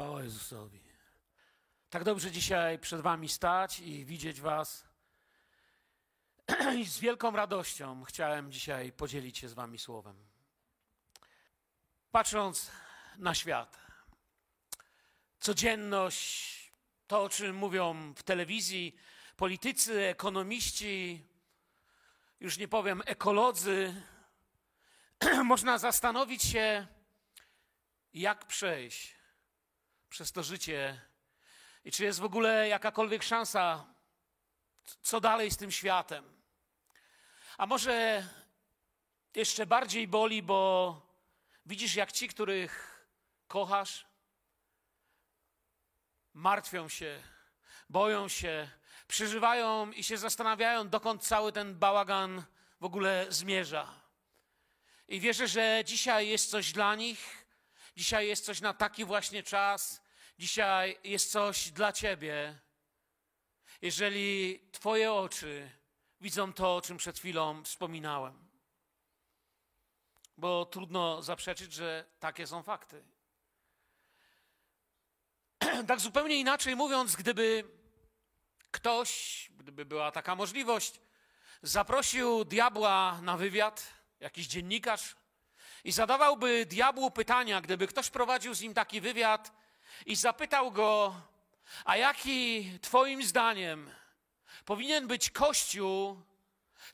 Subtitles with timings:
[0.00, 0.80] Chwała Jezusowi.
[1.90, 4.84] Tak dobrze dzisiaj przed Wami stać i widzieć Was.
[6.78, 10.26] I z wielką radością chciałem dzisiaj podzielić się z Wami słowem.
[12.10, 12.70] Patrząc
[13.18, 13.78] na świat,
[15.40, 16.72] codzienność,
[17.06, 18.96] to o czym mówią w telewizji
[19.36, 21.24] politycy, ekonomiści,
[22.40, 24.02] już nie powiem ekolodzy,
[25.44, 26.86] można zastanowić się,
[28.12, 29.19] jak przejść
[30.10, 31.00] przez to życie
[31.84, 33.86] i czy jest w ogóle jakakolwiek szansa,
[35.02, 36.42] co dalej z tym światem.
[37.58, 38.28] A może
[39.34, 41.00] jeszcze bardziej boli, bo
[41.66, 43.04] widzisz, jak ci, których
[43.48, 44.06] kochasz,
[46.34, 47.22] martwią się,
[47.88, 48.70] boją się,
[49.08, 52.44] przeżywają i się zastanawiają, dokąd cały ten bałagan
[52.80, 54.00] w ogóle zmierza.
[55.08, 57.46] I wierzę, że dzisiaj jest coś dla nich,
[57.96, 59.99] dzisiaj jest coś na taki właśnie czas,
[60.40, 62.58] dzisiaj jest coś dla Ciebie.
[63.82, 65.70] Jeżeli Twoje oczy
[66.20, 68.48] widzą to, o czym przed chwilą wspominałem.
[70.36, 73.04] Bo trudno zaprzeczyć, że takie są fakty.
[75.88, 77.64] tak zupełnie inaczej mówiąc, gdyby
[78.70, 81.00] ktoś, gdyby była taka możliwość,
[81.62, 85.16] zaprosił diabła na wywiad, jakiś dziennikarz,
[85.84, 89.60] i zadawałby diabłu pytania, gdyby ktoś prowadził z nim taki wywiad
[90.06, 91.20] i zapytał go,
[91.84, 93.90] a jaki Twoim zdaniem
[94.64, 96.22] powinien być Kościół,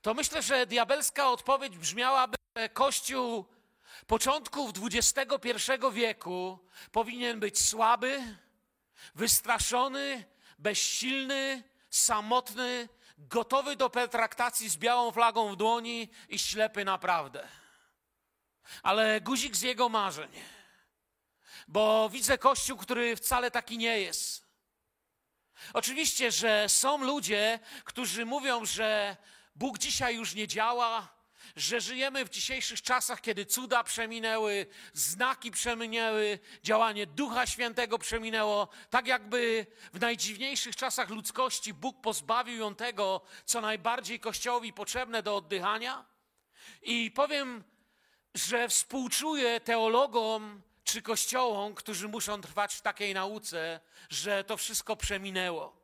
[0.02, 3.44] to myślę, że diabelska odpowiedź brzmiałaby, że Kościół
[4.06, 6.58] początków XXI wieku
[6.92, 8.36] powinien być słaby,
[9.14, 10.24] wystraszony,
[10.58, 17.48] bezsilny, samotny, gotowy do pertraktacji z białą flagą w dłoni i ślepy naprawdę.
[18.83, 20.55] Ale guzik z jego marzeń.
[21.69, 24.47] Bo widzę kościół, który wcale taki nie jest.
[25.73, 29.17] Oczywiście, że są ludzie, którzy mówią, że
[29.55, 31.17] Bóg dzisiaj już nie działa,
[31.57, 39.07] że żyjemy w dzisiejszych czasach, kiedy cuda przeminęły, znaki przeminęły, działanie Ducha Świętego przeminęło, tak
[39.07, 46.07] jakby w najdziwniejszych czasach ludzkości Bóg pozbawił ją tego, co najbardziej Kościołowi potrzebne do oddychania.
[46.83, 47.64] I powiem,
[48.35, 53.80] że współczuję teologom czy kościołom, którzy muszą trwać w takiej nauce,
[54.11, 55.77] że to wszystko przeminęło.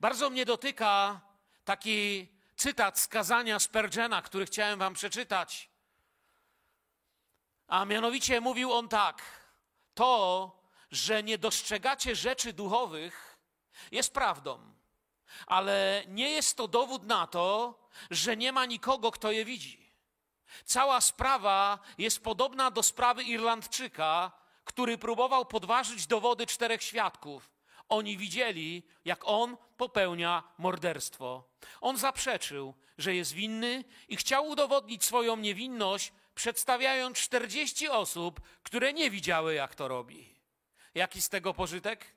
[0.00, 1.20] Bardzo mnie dotyka
[1.64, 5.70] taki cytat z kazania Spurgeona, który chciałem wam przeczytać.
[7.66, 9.22] A mianowicie mówił on tak:
[9.94, 10.52] To,
[10.90, 13.38] że nie dostrzegacie rzeczy duchowych,
[13.92, 14.72] jest prawdą,
[15.46, 17.78] ale nie jest to dowód na to,
[18.10, 19.87] że nie ma nikogo, kto je widzi.
[20.64, 24.32] Cała sprawa jest podobna do sprawy Irlandczyka,
[24.64, 27.50] który próbował podważyć dowody czterech świadków.
[27.88, 31.44] Oni widzieli, jak on popełnia morderstwo.
[31.80, 39.10] On zaprzeczył, że jest winny i chciał udowodnić swoją niewinność, przedstawiając 40 osób, które nie
[39.10, 40.34] widziały, jak to robi.
[40.94, 42.14] Jaki z tego pożytek?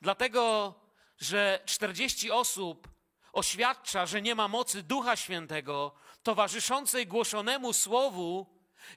[0.00, 0.74] Dlatego,
[1.18, 2.88] że 40 osób
[3.32, 5.92] oświadcza, że nie ma mocy Ducha Świętego
[6.22, 8.46] towarzyszącej głoszonemu słowu,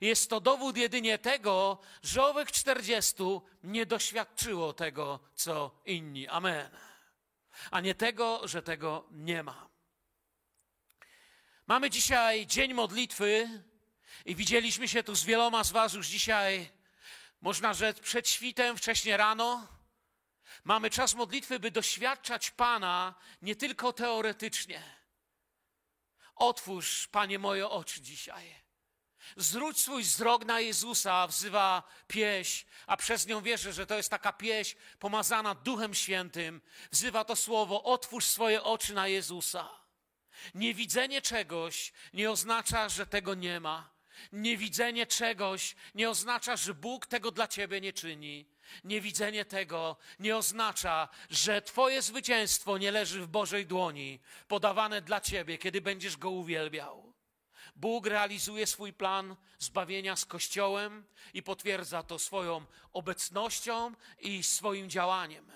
[0.01, 3.13] jest to dowód jedynie tego, że owych 40
[3.63, 6.27] nie doświadczyło tego, co inni.
[6.27, 6.69] Amen.
[7.71, 9.69] A nie tego, że tego nie ma.
[11.67, 13.63] Mamy dzisiaj dzień modlitwy
[14.25, 16.69] i widzieliśmy się tu z wieloma z Was już dzisiaj,
[17.41, 19.67] można rzec, przed świtem, wcześnie rano.
[20.63, 25.04] Mamy czas modlitwy, by doświadczać Pana nie tylko teoretycznie.
[26.35, 28.55] Otwórz, Panie, moje oczy dzisiaj.
[29.37, 34.33] Zwróć swój wzrok na Jezusa, wzywa pieśń, a przez nią wierzę, że to jest taka
[34.33, 36.61] pieśń pomazana Duchem Świętym.
[36.91, 39.69] Wzywa to słowo: otwórz swoje oczy na Jezusa.
[40.55, 43.95] Niewidzenie czegoś nie oznacza, że tego nie ma.
[44.31, 48.54] Niewidzenie czegoś nie oznacza, że Bóg tego dla ciebie nie czyni.
[48.83, 55.57] Niewidzenie tego nie oznacza, że Twoje zwycięstwo nie leży w Bożej dłoni, podawane dla Ciebie,
[55.57, 57.13] kiedy będziesz Go uwielbiał.
[57.75, 65.51] Bóg realizuje swój plan zbawienia z Kościołem i potwierdza to swoją obecnością i swoim działaniem.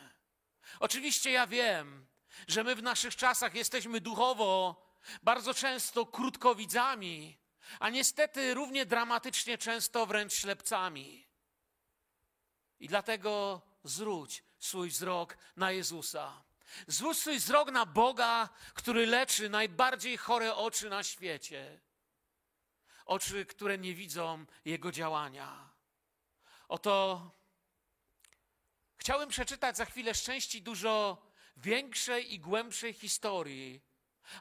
[0.79, 2.07] Oczywiście ja wiem,
[2.47, 4.81] że my w naszych czasach jesteśmy duchowo
[5.23, 7.37] bardzo często krótkowidzami,
[7.79, 11.28] a niestety równie dramatycznie często wręcz ślepcami.
[12.79, 16.43] I dlatego zwróć swój wzrok na Jezusa.
[16.87, 21.79] Zwróć swój wzrok na Boga, który leczy najbardziej chore oczy na świecie.
[23.05, 25.69] Oczy, które nie widzą Jego działania.
[26.67, 27.21] Oto
[28.99, 31.21] Chciałem przeczytać za chwilę szczęści dużo
[31.57, 33.81] większej i głębszej historii,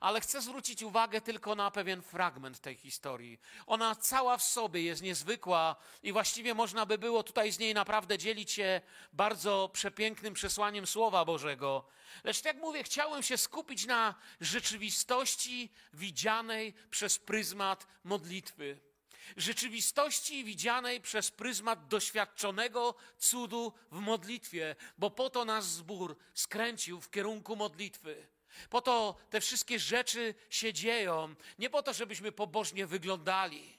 [0.00, 3.40] ale chcę zwrócić uwagę tylko na pewien fragment tej historii.
[3.67, 8.19] Ona cała w sobie jest niezwykła i właściwie można by było tutaj z niej naprawdę
[8.19, 8.81] dzielić się
[9.12, 11.85] bardzo przepięknym przesłaniem Słowa Bożego.
[12.25, 18.88] Lecz jak mówię, chciałem się skupić na rzeczywistości widzianej przez pryzmat modlitwy
[19.37, 27.11] rzeczywistości widzianej przez pryzmat doświadczonego cudu w modlitwie, bo po to nas zbór skręcił w
[27.11, 28.26] kierunku modlitwy.
[28.70, 33.78] Po to te wszystkie rzeczy się dzieją, nie po to, żebyśmy pobożnie wyglądali,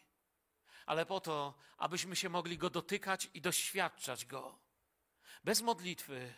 [0.86, 4.60] ale po to, abyśmy się mogli go dotykać i doświadczać go.
[5.44, 6.34] Bez modlitwy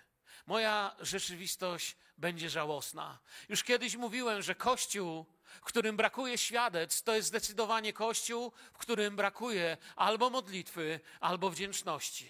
[0.45, 3.19] moja rzeczywistość będzie żałosna.
[3.49, 9.15] Już kiedyś mówiłem, że Kościół, w którym brakuje świadectw, to jest zdecydowanie Kościół, w którym
[9.15, 12.29] brakuje albo modlitwy, albo wdzięczności.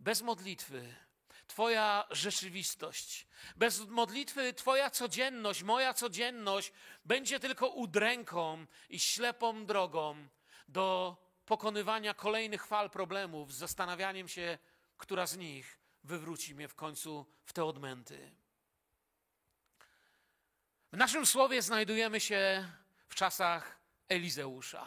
[0.00, 0.94] Bez modlitwy
[1.52, 3.26] Twoja rzeczywistość,
[3.56, 6.72] bez modlitwy Twoja codzienność, moja codzienność
[7.04, 10.28] będzie tylko udręką i ślepą drogą
[10.68, 11.16] do
[11.46, 14.58] pokonywania kolejnych fal problemów z zastanawianiem się,
[14.98, 18.30] która z nich wywróci mnie w końcu w te odmęty.
[20.92, 22.68] W naszym słowie znajdujemy się
[23.08, 23.78] w czasach
[24.08, 24.86] Elizeusza.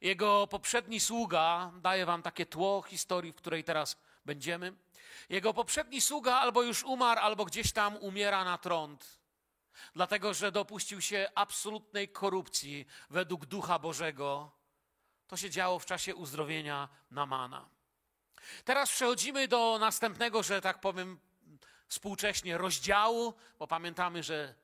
[0.00, 4.72] Jego poprzedni sługa, daje wam takie tło historii, w której teraz będziemy.
[5.28, 9.20] Jego poprzedni sługa albo już umarł, albo gdzieś tam umiera na trąd,
[9.94, 14.50] dlatego że dopuścił się absolutnej korupcji według Ducha Bożego.
[15.26, 17.68] To się działo w czasie uzdrowienia Namana.
[18.64, 21.20] Teraz przechodzimy do następnego, że tak powiem,
[21.88, 24.54] współcześnie rozdziału, bo pamiętamy, że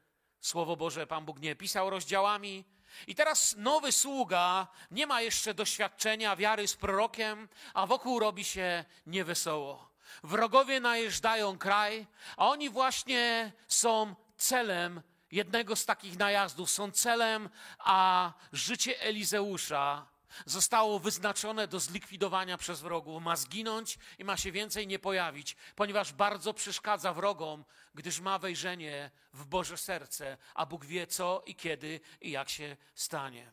[0.41, 2.64] Słowo Boże Pan Bóg nie pisał rozdziałami.
[3.06, 8.85] I teraz nowy sługa nie ma jeszcze doświadczenia wiary z prorokiem, a wokół robi się
[9.06, 9.93] niewesoło.
[10.23, 12.06] Wrogowie najeżdżają kraj,
[12.37, 17.49] a oni właśnie są celem jednego z takich najazdów, są celem,
[17.79, 20.12] a życie Elizeusza
[20.46, 23.23] zostało wyznaczone do zlikwidowania przez wrogów.
[23.23, 27.64] Ma zginąć i ma się więcej nie pojawić, ponieważ bardzo przeszkadza wrogom,
[27.94, 32.76] gdyż ma wejrzenie w Boże serce, a Bóg wie co i kiedy i jak się
[32.94, 33.52] stanie.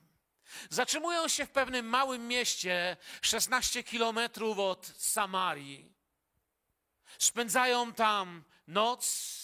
[0.70, 5.94] Zatrzymują się w pewnym małym mieście, 16 kilometrów od Samarii.
[7.18, 9.39] Spędzają tam noc,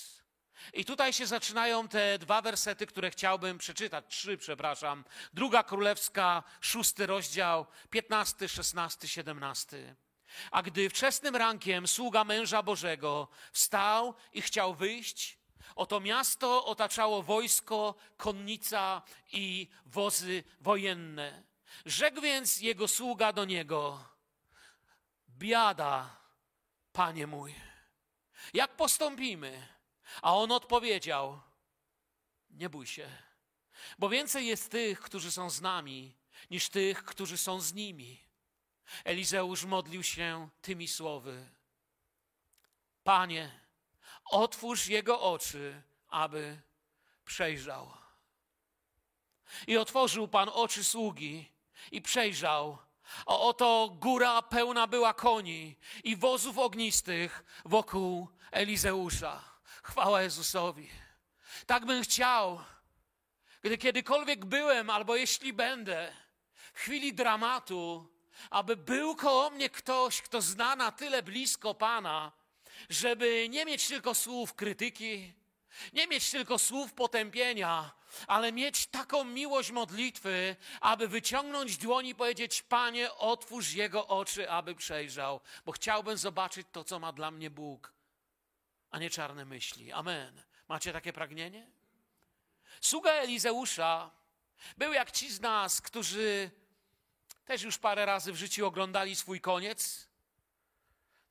[0.73, 4.05] i tutaj się zaczynają te dwa wersety, które chciałbym przeczytać.
[4.07, 5.03] Trzy, przepraszam.
[5.33, 9.95] Druga Królewska, szósty rozdział, piętnasty, szesnasty, siedemnasty.
[10.51, 15.37] A gdy wczesnym rankiem sługa męża Bożego wstał i chciał wyjść,
[15.75, 19.01] oto miasto otaczało wojsko, konnica
[19.31, 21.43] i wozy wojenne.
[21.85, 24.03] Rzekł więc jego sługa do niego:
[25.29, 26.17] Biada,
[26.93, 27.55] panie mój,
[28.53, 29.74] jak postąpimy?
[30.21, 31.41] A on odpowiedział:
[32.49, 33.09] Nie bój się,
[33.99, 36.15] bo więcej jest tych, którzy są z nami,
[36.51, 38.25] niż tych, którzy są z nimi.
[39.03, 41.49] Elizeusz modlił się tymi słowy:
[43.03, 43.59] Panie,
[44.25, 46.61] otwórz jego oczy, aby
[47.25, 47.91] przejrzał.
[49.67, 51.51] I otworzył Pan oczy sługi
[51.91, 52.77] i przejrzał.
[53.25, 59.54] A oto góra pełna była koni i wozów ognistych wokół Elizeusza.
[59.85, 60.89] Chwała Jezusowi.
[61.65, 62.59] Tak bym chciał,
[63.61, 66.13] gdy kiedykolwiek byłem, albo jeśli będę,
[66.73, 68.07] w chwili dramatu,
[68.49, 72.31] aby był koło mnie ktoś, kto zna na tyle blisko Pana,
[72.89, 75.33] żeby nie mieć tylko słów krytyki,
[75.93, 77.91] nie mieć tylko słów potępienia,
[78.27, 84.75] ale mieć taką miłość modlitwy, aby wyciągnąć dłoni i powiedzieć: Panie, otwórz jego oczy, aby
[84.75, 87.94] przejrzał, bo chciałbym zobaczyć to, co ma dla mnie Bóg
[88.95, 89.91] a nie czarne myśli.
[89.91, 90.43] Amen.
[90.67, 91.67] Macie takie pragnienie?
[92.81, 94.11] Sługa Elizeusza
[94.77, 96.51] był jak ci z nas, którzy
[97.45, 100.07] też już parę razy w życiu oglądali swój koniec.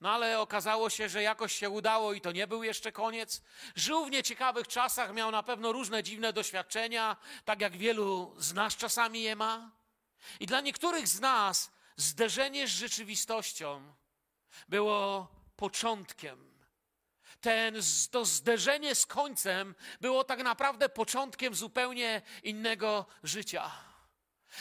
[0.01, 3.43] No ale okazało się, że jakoś się udało i to nie był jeszcze koniec.
[3.75, 8.77] Żył w nieciekawych czasach, miał na pewno różne dziwne doświadczenia, tak jak wielu z nas
[8.77, 9.71] czasami je ma.
[10.41, 13.95] I dla niektórych z nas zderzenie z rzeczywistością
[14.69, 16.54] było początkiem
[17.45, 17.75] ten,
[18.11, 23.71] to zderzenie z końcem było tak naprawdę początkiem zupełnie innego życia.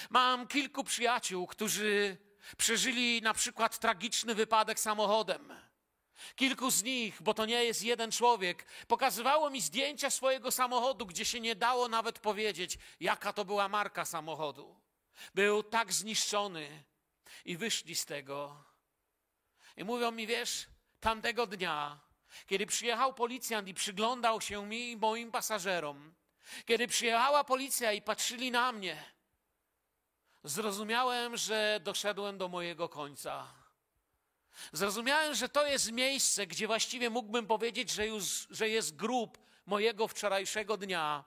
[0.09, 2.17] Mam kilku przyjaciół, którzy
[2.57, 5.53] przeżyli na przykład tragiczny wypadek samochodem.
[6.35, 11.25] Kilku z nich, bo to nie jest jeden człowiek, pokazywało mi zdjęcia swojego samochodu, gdzie
[11.25, 14.75] się nie dało nawet powiedzieć, jaka to była marka samochodu.
[15.35, 16.83] Był tak zniszczony
[17.45, 18.63] i wyszli z tego.
[19.77, 20.67] I mówią mi, wiesz,
[20.99, 21.99] tamtego dnia,
[22.47, 26.13] kiedy przyjechał policjant i przyglądał się mi i moim pasażerom,
[26.65, 29.03] kiedy przyjechała policja i patrzyli na mnie,
[30.43, 33.53] zrozumiałem, że doszedłem do mojego końca.
[34.71, 40.07] Zrozumiałem, że to jest miejsce, gdzie właściwie mógłbym powiedzieć, że, już, że jest grób mojego
[40.07, 41.23] wczorajszego dnia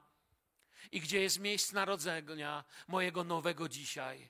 [0.93, 4.29] i gdzie jest miejsce narodzenia mojego nowego dzisiaj.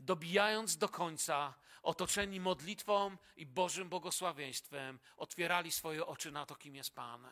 [0.00, 1.54] Dobijając do końca,
[1.86, 7.30] otoczeni modlitwą i Bożym błogosławieństwem, otwierali swoje oczy na to, kim jest Pan.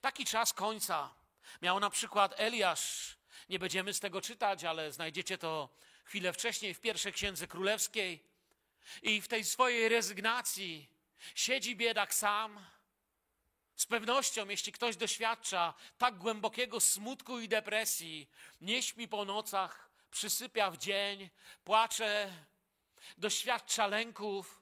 [0.00, 1.14] Taki czas końca
[1.62, 3.16] miał na przykład Eliasz.
[3.48, 5.68] Nie będziemy z tego czytać, ale znajdziecie to
[6.04, 8.24] chwilę wcześniej w pierwszej księdze królewskiej.
[9.02, 10.88] I w tej swojej rezygnacji
[11.34, 12.66] siedzi biedak sam.
[13.76, 20.70] Z pewnością, jeśli ktoś doświadcza tak głębokiego smutku i depresji, nie śpi po nocach, przysypia
[20.70, 21.30] w dzień,
[21.64, 22.32] płacze,
[23.18, 24.60] doświadcza lęków,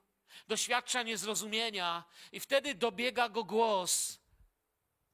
[0.49, 4.19] doświadcza niezrozumienia, i wtedy dobiega go głos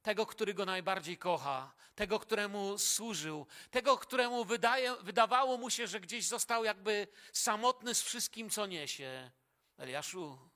[0.01, 5.99] tego, który go najbardziej kocha, tego, któremu służył, tego, któremu wydaje, wydawało mu się, że
[5.99, 9.31] gdzieś został jakby samotny z wszystkim, co niesie.
[9.77, 10.49] Eliaszu,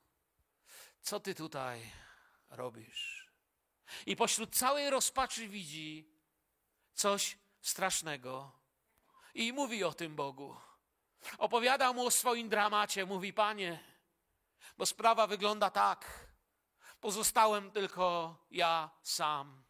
[1.02, 1.92] co ty tutaj
[2.50, 3.30] robisz?
[4.06, 6.10] I pośród całej rozpaczy widzi
[6.94, 8.52] coś strasznego
[9.34, 10.58] i mówi o tym Bogu.
[11.38, 13.80] Opowiada mu o swoim dramacie, mówi: Panie,
[14.78, 16.30] bo sprawa wygląda tak.
[17.00, 19.64] Pozostałem tylko ja sam.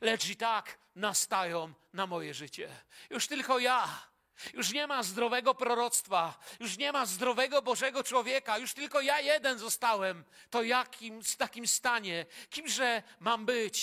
[0.00, 2.68] Lecz i tak nastają na moje życie.
[3.10, 4.06] Już tylko ja.
[4.54, 9.58] Już nie ma zdrowego proroctwa, już nie ma zdrowego Bożego człowieka, już tylko ja jeden
[9.58, 10.24] zostałem.
[10.50, 13.76] To jakim w takim stanie, kimże mam być?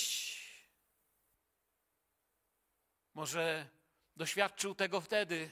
[3.14, 3.66] Może
[4.16, 5.50] doświadczył tego wtedy,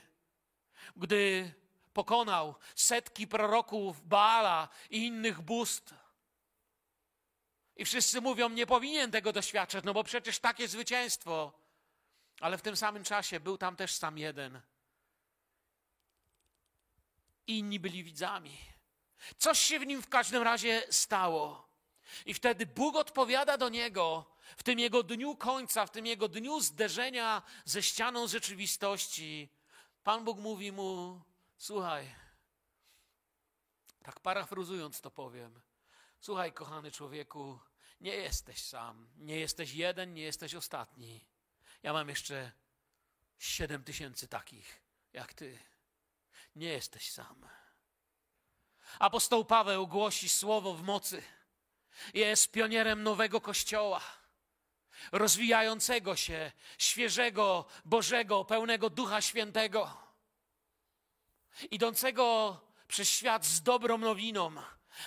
[0.96, 1.54] gdy
[1.92, 5.94] pokonał setki proroków Baala i innych bóstw.
[7.76, 11.52] I wszyscy mówią, nie powinien tego doświadczać, no bo przecież takie zwycięstwo.
[12.40, 14.60] Ale w tym samym czasie był tam też sam jeden.
[17.46, 18.58] Inni byli widzami.
[19.38, 21.68] Coś się w nim w każdym razie stało.
[22.26, 26.60] I wtedy Bóg odpowiada do niego w tym jego dniu końca, w tym jego dniu
[26.60, 29.48] zderzenia ze ścianą rzeczywistości.
[30.02, 31.20] Pan Bóg mówi mu:
[31.62, 32.14] Słuchaj,
[34.02, 35.60] tak parafrazując to powiem.
[36.20, 37.58] Słuchaj, kochany człowieku,
[38.00, 41.24] nie jesteś sam, nie jesteś jeden, nie jesteś ostatni.
[41.82, 42.52] Ja mam jeszcze
[43.38, 45.58] siedem tysięcy takich jak ty.
[46.56, 47.48] Nie jesteś sam.
[48.98, 51.22] Apostoł Paweł głosi słowo w mocy.
[52.14, 54.00] Jest pionierem nowego kościoła,
[55.12, 60.01] rozwijającego się, świeżego, Bożego, pełnego Ducha Świętego,
[61.70, 64.54] idącego przez świat z dobrą nowiną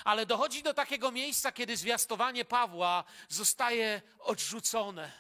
[0.03, 5.11] ale dochodzi do takiego miejsca, kiedy zwiastowanie Pawła zostaje odrzucone.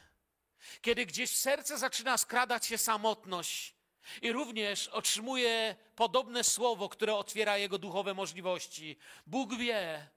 [0.81, 3.75] Kiedy gdzieś w serce zaczyna skradać się samotność
[4.21, 8.97] i również otrzymuje podobne słowo, które otwiera jego duchowe możliwości.
[9.27, 10.09] Bóg wie,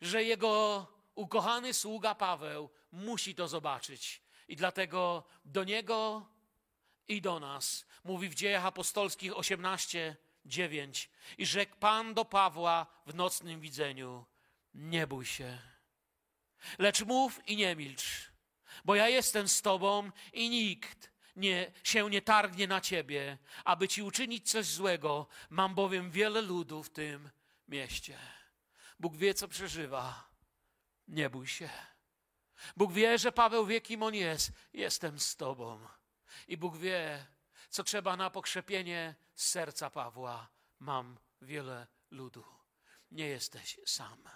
[0.00, 4.22] że jego ukochany sługa Paweł musi to zobaczyć.
[4.48, 6.26] I dlatego do niego
[7.08, 10.16] i do nas mówi w dziejach apostolskich 18,
[10.50, 11.10] 9.
[11.38, 14.24] I rzekł Pan do Pawła w nocnym widzeniu:
[14.74, 15.58] Nie bój się,
[16.78, 18.30] lecz mów i nie milcz,
[18.84, 24.02] bo ja jestem z Tobą i nikt nie, się nie targnie na Ciebie, aby Ci
[24.02, 25.26] uczynić coś złego.
[25.50, 27.30] Mam bowiem wiele ludu w tym
[27.68, 28.18] mieście.
[29.00, 30.30] Bóg wie, co przeżywa.
[31.08, 31.70] Nie bój się.
[32.76, 34.52] Bóg wie, że Paweł wie, kim on jest.
[34.72, 35.80] Jestem z Tobą.
[36.48, 37.26] I Bóg wie,
[37.70, 40.48] co trzeba na pokrzepienie serca Pawła.
[40.78, 42.44] Mam wiele ludu.
[43.10, 44.28] Nie jesteś sam.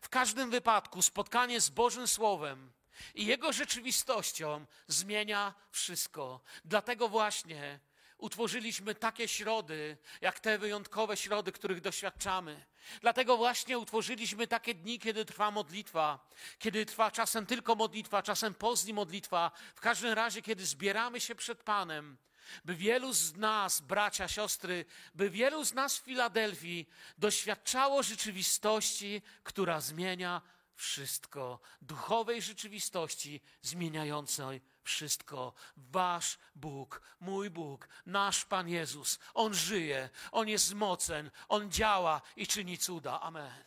[0.00, 2.72] W każdym wypadku spotkanie z Bożym Słowem
[3.14, 6.40] i Jego rzeczywistością zmienia wszystko.
[6.64, 7.80] Dlatego właśnie
[8.18, 12.64] utworzyliśmy takie środy, jak te wyjątkowe środy, których doświadczamy.
[13.00, 18.92] Dlatego właśnie utworzyliśmy takie dni, kiedy trwa modlitwa, kiedy trwa czasem tylko modlitwa, czasem pozni
[18.92, 19.50] modlitwa.
[19.74, 22.16] W każdym razie, kiedy zbieramy się przed Panem
[22.64, 24.84] by wielu z nas, bracia, siostry,
[25.14, 26.88] by wielu z nas w Filadelfii
[27.18, 30.42] doświadczało rzeczywistości, która zmienia
[30.74, 35.54] wszystko, duchowej rzeczywistości zmieniającej wszystko.
[35.76, 42.46] Wasz Bóg, mój Bóg, nasz Pan Jezus, On żyje, On jest mocen, On działa i
[42.46, 43.20] czyni cuda.
[43.20, 43.64] Amen.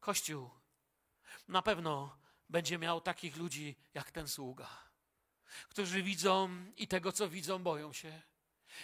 [0.00, 0.50] Kościół
[1.48, 2.18] na pewno
[2.48, 4.91] będzie miał takich ludzi jak ten sługa
[5.68, 8.22] którzy widzą i tego, co widzą, boją się.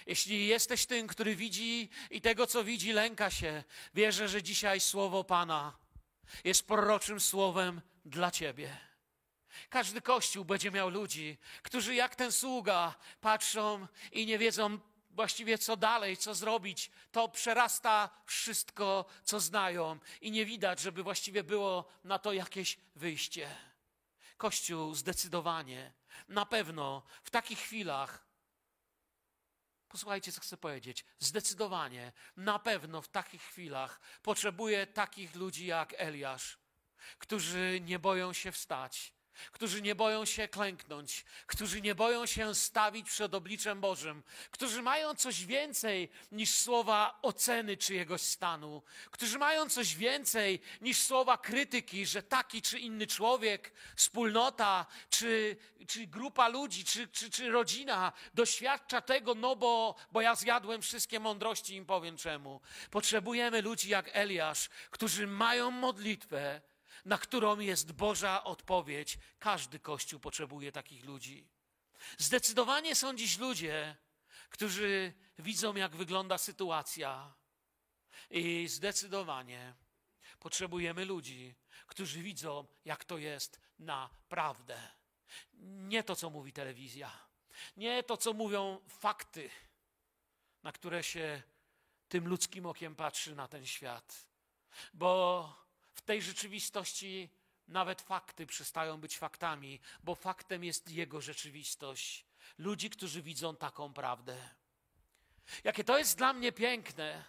[0.07, 5.25] Jeśli jesteś tym, który widzi i tego, co widzi, lęka się, wierzę, że dzisiaj słowo
[5.25, 5.79] Pana
[6.45, 8.77] jest proroczym słowem dla ciebie.
[9.69, 14.79] Każdy kościół będzie miał ludzi, którzy jak ten sługa patrzą i nie wiedzą
[15.11, 16.91] właściwie co dalej, co zrobić.
[17.13, 23.57] To przerasta wszystko, co znają i nie widać, żeby właściwie było na to jakieś wyjście.
[24.37, 25.93] Kościół zdecydowanie,
[26.29, 28.29] na pewno w takich chwilach
[29.89, 31.05] Posłuchajcie, co chcę powiedzieć.
[31.19, 36.59] Zdecydowanie, na pewno w takich chwilach potrzebuje takich ludzi jak Eliasz,
[37.19, 39.13] którzy nie boją się wstać,
[39.53, 45.15] którzy nie boją się klęknąć, którzy nie boją się stawić przed obliczem Bożym, którzy mają
[45.15, 52.23] coś więcej niż słowa oceny czyjegoś stanu, którzy mają coś więcej niż słowa krytyki, że
[52.23, 55.57] taki czy inny człowiek, wspólnota, czy,
[55.89, 61.21] czy grupa ludzi, czy, czy, czy rodzina doświadcza tego, no bo, bo ja zjadłem wszystkie
[61.21, 62.61] mądrości, im powiem czemu.
[62.91, 66.61] Potrzebujemy ludzi jak Eliasz, którzy mają modlitwę,
[67.09, 69.19] na którą jest Boża odpowiedź.
[69.39, 71.49] Każdy kościół potrzebuje takich ludzi.
[72.19, 73.97] Zdecydowanie są dziś ludzie,
[74.51, 77.35] którzy widzą, jak wygląda sytuacja,
[78.31, 79.75] i zdecydowanie
[80.39, 81.55] potrzebujemy ludzi,
[81.87, 84.89] którzy widzą, jak to jest naprawdę.
[85.63, 87.11] Nie to, co mówi telewizja,
[87.77, 89.51] nie to, co mówią fakty,
[90.63, 91.43] na które się
[92.09, 94.29] tym ludzkim okiem patrzy na ten świat.
[94.95, 95.68] Bo
[96.09, 97.29] tej rzeczywistości
[97.69, 102.27] nawet fakty przestają być faktami, bo faktem jest Jego rzeczywistość.
[102.59, 104.37] Ludzi, którzy widzą taką prawdę.
[105.65, 107.25] Jakie to jest dla mnie piękne,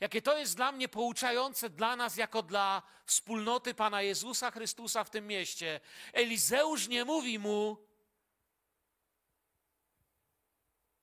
[0.00, 5.10] jakie to jest dla mnie pouczające dla nas, jako dla wspólnoty Pana Jezusa Chrystusa w
[5.10, 5.80] tym mieście.
[6.12, 7.86] Elizeusz nie mówi mu,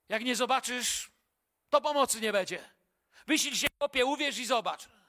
[0.10, 1.12] jak nie zobaczysz,
[1.70, 2.70] to pomocy nie będzie.
[3.28, 5.01] Wysil się, kopie, uwierz i zobacz.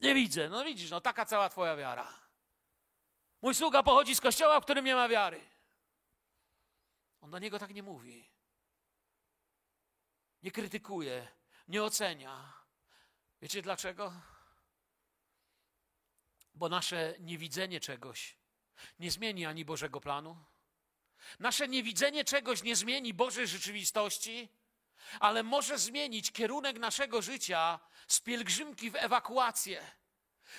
[0.00, 0.48] Nie widzę.
[0.48, 2.20] No widzisz, no taka cała twoja wiara.
[3.42, 5.40] Mój sługa pochodzi z kościoła, w którym nie ma wiary.
[7.20, 8.30] On do niego tak nie mówi.
[10.42, 11.28] Nie krytykuje,
[11.68, 12.52] nie ocenia.
[13.42, 14.12] Wiecie dlaczego?
[16.54, 18.36] Bo nasze niewidzenie czegoś
[18.98, 20.44] nie zmieni ani Bożego planu.
[21.38, 24.48] Nasze niewidzenie czegoś nie zmieni Bożej rzeczywistości,
[25.20, 29.90] ale może zmienić kierunek naszego życia z pielgrzymki w ewakuację.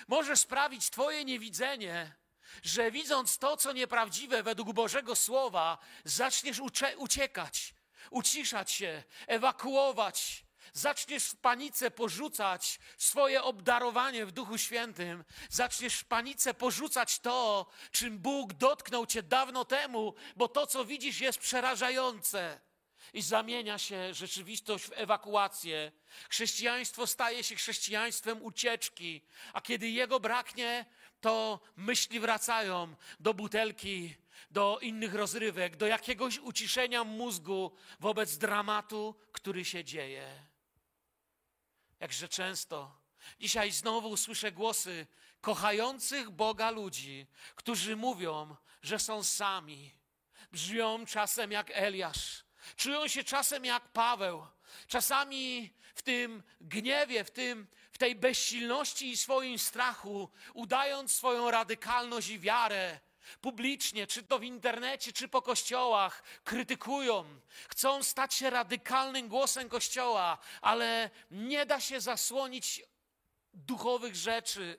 [0.08, 2.14] Może sprawić Twoje niewidzenie,
[2.62, 6.60] że widząc to, co nieprawdziwe według Bożego Słowa, zaczniesz
[6.96, 7.74] uciekać,
[8.10, 10.44] uciszać się, ewakuować.
[10.72, 15.24] Zaczniesz w panice porzucać swoje obdarowanie w Duchu Świętym.
[15.50, 21.20] Zaczniesz w panice porzucać to, czym Bóg dotknął cię dawno temu, bo to, co widzisz,
[21.20, 22.60] jest przerażające
[23.12, 25.92] i zamienia się rzeczywistość w ewakuację.
[26.28, 29.22] Chrześcijaństwo staje się chrześcijaństwem ucieczki,
[29.52, 30.86] a kiedy jego braknie,
[31.20, 34.14] to myśli wracają do butelki,
[34.50, 40.46] do innych rozrywek, do jakiegoś uciszenia mózgu wobec dramatu, który się dzieje.
[42.00, 43.02] Jakże często
[43.40, 45.06] dzisiaj znowu słyszę głosy
[45.40, 49.92] kochających Boga ludzi, którzy mówią, że są sami.
[50.52, 52.44] Brzmią czasem jak Eliasz,
[52.76, 54.46] Czują się czasem jak Paweł.
[54.88, 62.28] Czasami w tym gniewie, w, tym, w tej bezsilności i swoim strachu, udając swoją radykalność
[62.28, 63.00] i wiarę,
[63.40, 67.24] publicznie, czy to w internecie, czy po kościołach, krytykują,
[67.68, 72.82] chcą stać się radykalnym głosem kościoła, ale nie da się zasłonić
[73.54, 74.78] duchowych rzeczy.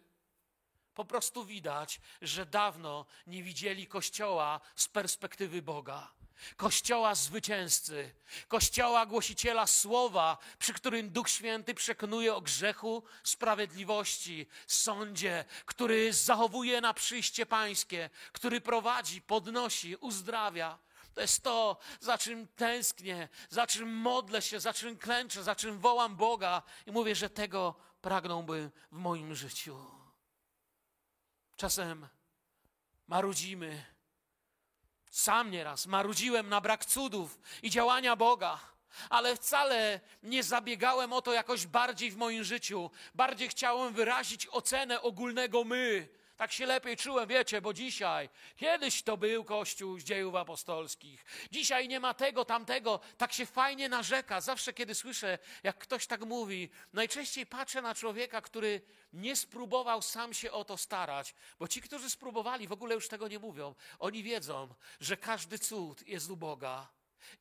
[0.94, 6.14] Po prostu widać, że dawno nie widzieli kościoła z perspektywy Boga.
[6.58, 8.14] Kościoła zwycięzcy,
[8.48, 16.94] Kościoła głosiciela słowa, przy którym Duch Święty przekonuje o grzechu, sprawiedliwości, sądzie, który zachowuje na
[16.94, 20.80] przyjście Pańskie, który prowadzi, podnosi, uzdrawia.
[21.14, 25.80] To jest to, za czym tęsknię, za czym modlę się, za czym klęczę, za czym
[25.80, 29.78] wołam Boga i mówię, że tego pragnąłbym w moim życiu.
[31.56, 32.08] Czasem
[33.08, 33.86] marudzimy,
[35.14, 38.60] sam nieraz marudziłem na brak cudów i działania Boga,
[39.10, 42.90] ale wcale nie zabiegałem o to jakoś bardziej w moim życiu.
[43.16, 46.08] Bardziej chciałem wyrazić ocenę ogólnego my.
[46.44, 51.26] Tak się lepiej czułem, wiecie, bo dzisiaj, kiedyś to był Kościół z dziejów apostolskich.
[51.52, 53.00] Dzisiaj nie ma tego, tamtego.
[53.18, 54.42] Tak się fajnie narzeka.
[54.42, 58.82] Zawsze, kiedy słyszę, jak ktoś tak mówi, najczęściej patrzę na człowieka, który
[59.14, 63.28] nie spróbował sam się o to starać, bo ci, którzy spróbowali, w ogóle już tego
[63.28, 63.76] nie mówią.
[64.00, 66.88] Oni wiedzą, że każdy cud jest u Boga.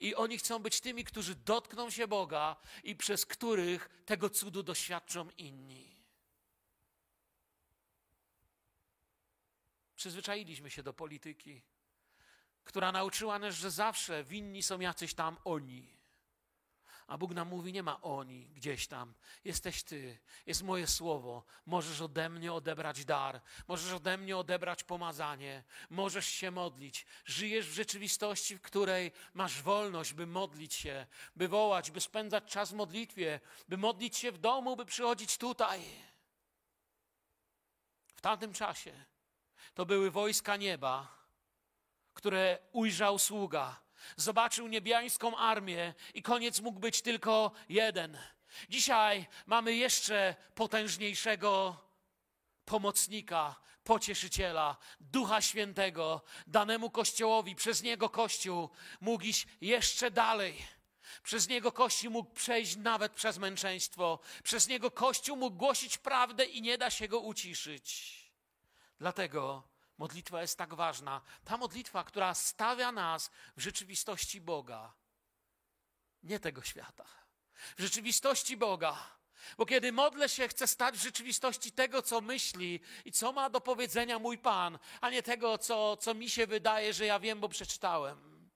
[0.00, 5.28] I oni chcą być tymi, którzy dotkną się Boga i przez których tego cudu doświadczą
[5.38, 5.91] inni.
[10.02, 11.62] Przyzwyczailiśmy się do polityki,
[12.64, 15.96] która nauczyła nas, że zawsze winni są jacyś tam oni.
[17.06, 19.14] A Bóg nam mówi: Nie ma oni gdzieś tam.
[19.44, 21.44] Jesteś ty, jest moje słowo.
[21.66, 27.06] Możesz ode mnie odebrać dar, możesz ode mnie odebrać pomazanie, możesz się modlić.
[27.24, 32.70] Żyjesz w rzeczywistości, w której masz wolność, by modlić się, by wołać, by spędzać czas
[32.70, 35.80] w modlitwie, by modlić się w domu, by przychodzić tutaj.
[38.16, 39.11] W tamtym czasie
[39.74, 41.18] to były wojska nieba,
[42.14, 43.82] które ujrzał sługa
[44.16, 48.18] zobaczył niebiańską armię i koniec mógł być tylko jeden.
[48.68, 51.76] Dzisiaj mamy jeszcze potężniejszego
[52.64, 53.54] pomocnika,
[53.84, 57.54] pocieszyciela, Ducha Świętego, danemu Kościołowi.
[57.54, 60.66] Przez niego Kościół mógł iść jeszcze dalej.
[61.22, 64.18] Przez niego Kościół mógł przejść nawet przez męczeństwo.
[64.42, 68.21] Przez niego Kościół mógł głosić prawdę i nie da się go uciszyć.
[69.02, 69.62] Dlatego
[69.98, 71.20] Modlitwa jest tak ważna.
[71.44, 74.92] Ta modlitwa, która stawia nas w rzeczywistości Boga,
[76.22, 77.04] nie tego świata.
[77.76, 79.18] W rzeczywistości Boga.
[79.56, 83.60] Bo kiedy modlę się, chcę stać w rzeczywistości tego, co myśli i co ma do
[83.60, 87.48] powiedzenia mój Pan, a nie tego, co, co mi się wydaje, że ja wiem, bo
[87.48, 88.50] przeczytałem.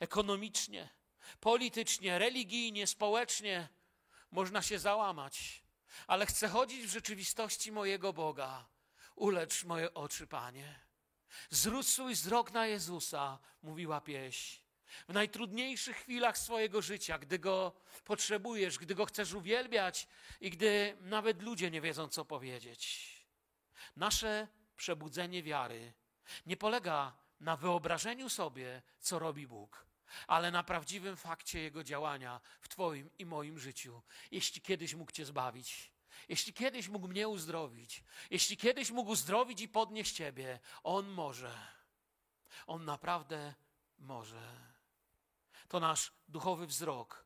[0.00, 0.88] Ekonomicznie,
[1.40, 3.68] politycznie, religijnie, społecznie
[4.30, 5.62] można się załamać,
[6.06, 8.77] ale chcę chodzić w rzeczywistości mojego Boga
[9.18, 10.80] Ulecz moje oczy, Panie.
[11.50, 14.60] Zwróć swój wzrok na Jezusa, mówiła pieśń.
[15.08, 17.72] W najtrudniejszych chwilach swojego życia, gdy go
[18.04, 20.08] potrzebujesz, gdy go chcesz uwielbiać
[20.40, 23.12] i gdy nawet ludzie nie wiedzą, co powiedzieć.
[23.96, 25.92] Nasze przebudzenie wiary
[26.46, 29.86] nie polega na wyobrażeniu sobie, co robi Bóg,
[30.26, 35.24] ale na prawdziwym fakcie Jego działania w Twoim i moim życiu, jeśli kiedyś mógł Cię
[35.24, 35.97] zbawić
[36.28, 41.58] jeśli kiedyś mógł mnie uzdrowić, jeśli kiedyś mógł uzdrowić i podnieść Ciebie, On może.
[42.66, 43.54] On naprawdę
[43.98, 44.68] może.
[45.68, 47.24] To nasz duchowy wzrok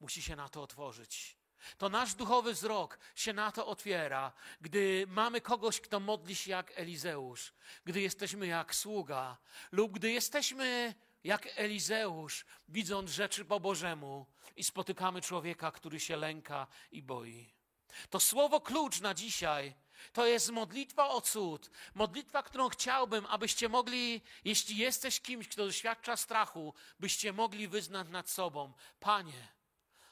[0.00, 1.36] musi się na to otworzyć.
[1.78, 6.72] To nasz duchowy wzrok się na to otwiera, gdy mamy kogoś, kto modli się jak
[6.74, 7.52] Elizeusz,
[7.84, 9.36] gdy jesteśmy jak sługa,
[9.72, 16.66] lub gdy jesteśmy jak Elizeusz, widząc rzeczy po Bożemu i spotykamy człowieka, który się lęka
[16.92, 17.54] i boi.
[18.10, 19.74] To słowo klucz na dzisiaj
[20.12, 21.70] to jest modlitwa o cud.
[21.94, 28.30] Modlitwa, którą chciałbym, abyście mogli, jeśli jesteś kimś, kto doświadcza strachu, byście mogli wyznać nad
[28.30, 29.48] sobą: Panie,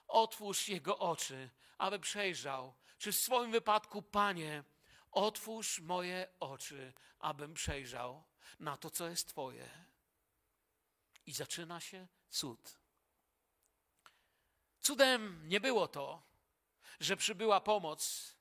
[0.08, 2.74] otwórz jego oczy, aby przejrzał.
[2.98, 4.64] Czy w swoim wypadku, Panie,
[5.10, 8.24] otwórz moje oczy, abym przejrzał
[8.60, 9.68] na to, co jest Twoje.
[11.26, 12.78] I zaczyna się cud.
[14.80, 16.31] Cudem nie było to,
[17.02, 18.32] że przybyła pomoc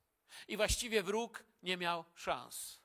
[0.47, 2.81] i właściwie wróg nie miał szans,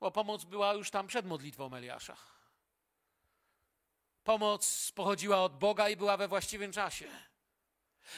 [0.00, 2.16] bo pomoc była już tam przed modlitwą Eliasza.
[4.24, 7.10] Pomoc pochodziła od Boga i była we właściwym czasie.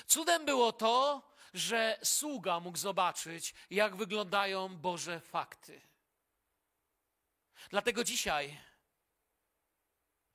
[0.06, 1.22] Cudem było to,
[1.54, 5.80] że sługa mógł zobaczyć, jak wyglądają Boże fakty.
[7.70, 8.60] Dlatego dzisiaj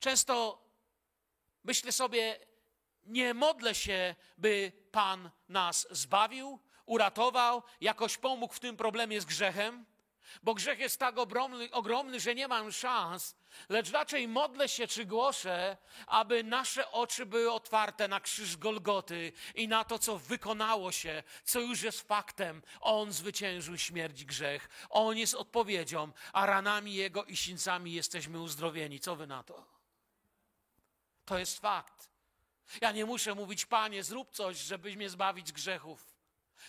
[0.00, 0.62] często
[1.64, 2.38] myślę sobie,
[3.04, 9.84] nie modlę się, by Pan nas zbawił, uratował, jakoś pomógł w tym problemie z grzechem,
[10.42, 13.36] bo grzech jest tak ogromny, ogromny, że nie mam szans,
[13.68, 19.68] lecz raczej modlę się czy głoszę, aby nasze oczy były otwarte na krzyż Golgoty i
[19.68, 22.62] na to, co wykonało się, co już jest faktem.
[22.80, 24.68] On zwyciężył śmierć grzech.
[24.90, 29.00] On jest odpowiedzią, a ranami Jego i sińcami jesteśmy uzdrowieni.
[29.00, 29.66] Co wy na to?
[31.24, 32.11] To jest fakt.
[32.80, 36.16] Ja nie muszę mówić, Panie, zrób coś, żebyś mnie zbawić grzechów.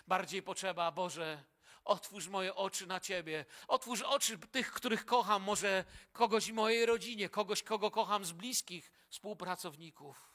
[0.07, 1.43] Bardziej potrzeba, Boże,
[1.83, 3.45] otwórz moje oczy na Ciebie.
[3.67, 8.91] Otwórz oczy tych, których kocham, może kogoś w mojej rodzinie, kogoś, kogo kocham z bliskich
[9.09, 10.33] współpracowników.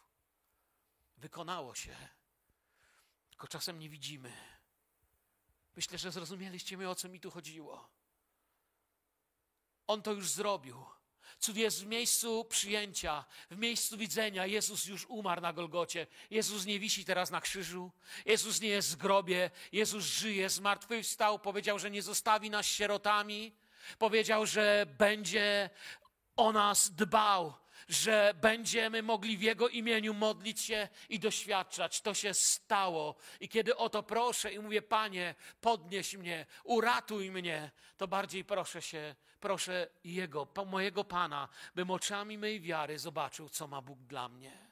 [1.17, 1.97] Wykonało się,
[3.31, 4.33] tylko czasem nie widzimy.
[5.77, 7.89] Myślę, że zrozumieliście mnie, o co mi tu chodziło.
[9.87, 10.98] On to już zrobił.
[11.39, 14.47] Cud jest w miejscu przyjęcia, w miejscu widzenia.
[14.47, 16.07] Jezus już umarł na Golgocie.
[16.31, 17.91] Jezus nie wisi teraz na krzyżu.
[18.27, 19.51] Jezus nie jest w grobie.
[19.73, 21.39] Jezus żyje, zmartwychwstał.
[21.39, 23.53] Powiedział, że nie zostawi nas sierotami.
[23.99, 25.71] Powiedział, że będzie
[26.37, 27.55] o nas dbał
[27.89, 32.01] że będziemy mogli w Jego imieniu modlić się i doświadczać.
[32.01, 33.15] To się stało.
[33.41, 38.83] I kiedy o to proszę i mówię, Panie, podnieś mnie, uratuj mnie, to bardziej proszę
[38.83, 44.69] się, proszę Jego, mojego Pana, bym oczami mej wiary zobaczył, co ma Bóg dla mnie.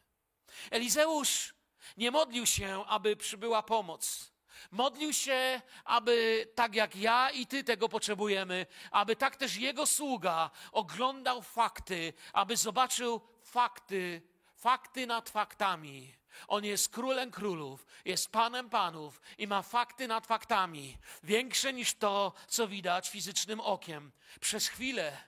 [0.70, 1.54] Elizeusz
[1.96, 4.35] nie modlił się, aby przybyła pomoc.
[4.70, 10.50] Modlił się, aby tak jak ja i ty tego potrzebujemy, aby tak też jego sługa
[10.72, 14.22] oglądał fakty, aby zobaczył fakty,
[14.54, 16.14] fakty nad faktami.
[16.48, 22.32] On jest królem królów, jest panem panów i ma fakty nad faktami, większe niż to,
[22.48, 24.12] co widać fizycznym okiem.
[24.40, 25.18] Przez chwilę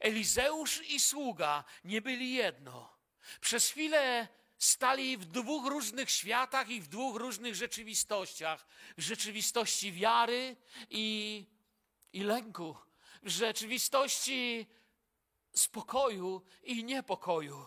[0.00, 2.88] Elizeusz i sługa nie byli jedno.
[3.40, 8.66] Przez chwilę stali w dwóch różnych światach i w dwóch różnych rzeczywistościach.
[8.96, 10.56] W rzeczywistości wiary
[10.90, 11.46] i,
[12.12, 12.76] i lęku.
[13.22, 14.66] W rzeczywistości
[15.54, 17.66] spokoju i niepokoju.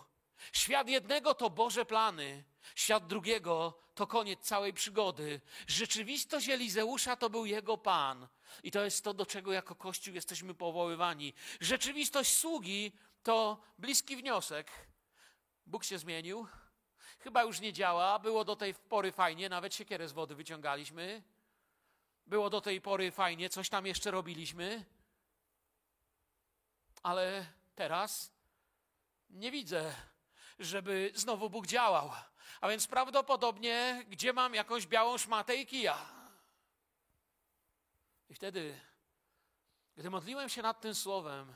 [0.53, 2.43] Świat jednego to Boże plany,
[2.75, 5.41] świat drugiego to koniec całej przygody.
[5.67, 8.27] Rzeczywistość Elizeusza to był jego Pan.
[8.63, 11.33] I to jest to, do czego jako Kościół jesteśmy powoływani.
[11.59, 12.91] Rzeczywistość sługi
[13.23, 14.71] to bliski wniosek.
[15.65, 16.47] Bóg się zmienił,
[17.21, 18.19] chyba już nie działa.
[18.19, 21.23] Było do tej pory fajnie, nawet siekierę z wody wyciągaliśmy.
[22.25, 24.85] Było do tej pory fajnie, coś tam jeszcze robiliśmy.
[27.03, 28.31] Ale teraz
[29.29, 29.95] nie widzę,
[30.59, 32.11] żeby znowu Bóg działał.
[32.61, 36.05] A więc prawdopodobnie, gdzie mam jakąś białą szmatę i kija.
[38.29, 38.79] I wtedy,
[39.95, 41.55] gdy modliłem się nad tym słowem,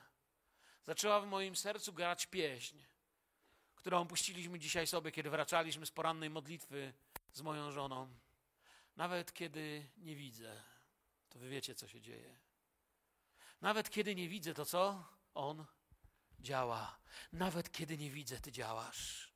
[0.87, 2.77] zaczęła w moim sercu grać pieśń,
[3.85, 6.93] którą puściliśmy dzisiaj sobie, kiedy wracaliśmy z porannej modlitwy
[7.33, 8.09] z moją żoną.
[8.95, 10.63] Nawet kiedy nie widzę,
[11.29, 12.39] to wy wiecie, co się dzieje.
[13.61, 15.03] Nawet kiedy nie widzę, to co?
[15.33, 15.65] On
[16.39, 16.97] działa.
[17.33, 19.33] Nawet kiedy nie widzę, Ty działasz.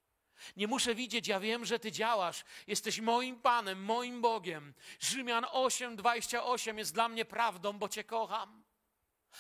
[0.58, 2.44] Nie muszę widzieć, ja wiem, że Ty działasz.
[2.68, 4.74] Jesteś moim Panem, moim Bogiem.
[5.00, 8.64] Rzymian 8, 28 jest dla mnie prawdą, bo Cię kocham.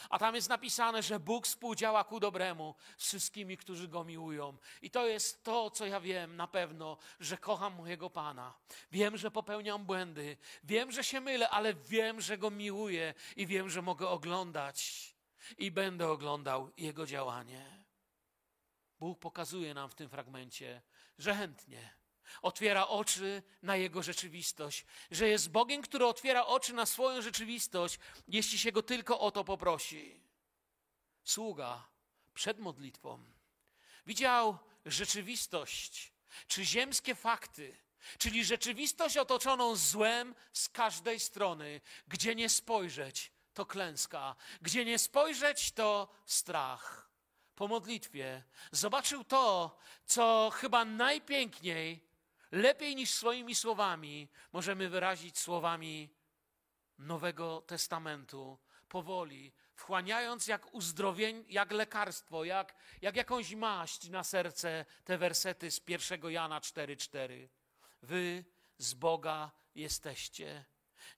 [0.10, 4.58] A tam jest napisane, że Bóg współdziała ku dobremu z wszystkimi, którzy Go miłują.
[4.82, 8.54] I to jest to, co ja wiem na pewno, że kocham mojego Pana.
[8.92, 10.38] Wiem, że popełniam błędy.
[10.64, 15.10] Wiem, że się mylę, ale wiem, że Go miłuję i wiem, że mogę oglądać
[15.58, 17.84] i będę oglądał Jego działanie.
[19.00, 20.82] Bóg pokazuje nam w tym fragmencie,
[21.18, 21.99] że chętnie
[22.42, 28.60] otwiera oczy na Jego rzeczywistość, że jest Bogiem, który otwiera oczy na swoją rzeczywistość, jeśli
[28.60, 30.22] się Go tylko o to poprosi.
[31.24, 31.88] Sługa
[32.34, 33.24] przed modlitwą
[34.06, 36.14] widział rzeczywistość,
[36.48, 37.76] czy ziemskie fakty,
[38.18, 44.36] czyli rzeczywistość otoczoną złem z każdej strony, gdzie nie spojrzeć, to klęska.
[44.62, 47.10] Gdzie nie spojrzeć, to strach.
[47.56, 52.09] Po modlitwie zobaczył to, co chyba najpiękniej,
[52.52, 56.10] lepiej niż swoimi słowami, możemy wyrazić słowami
[56.98, 58.58] Nowego Testamentu.
[58.90, 65.82] Powoli, wchłaniając jak uzdrowień, jak lekarstwo, jak, jak jakąś maść na serce te wersety z
[65.88, 67.48] 1 Jana 4,4.
[68.02, 68.46] Wy
[68.78, 70.66] z Boga jesteście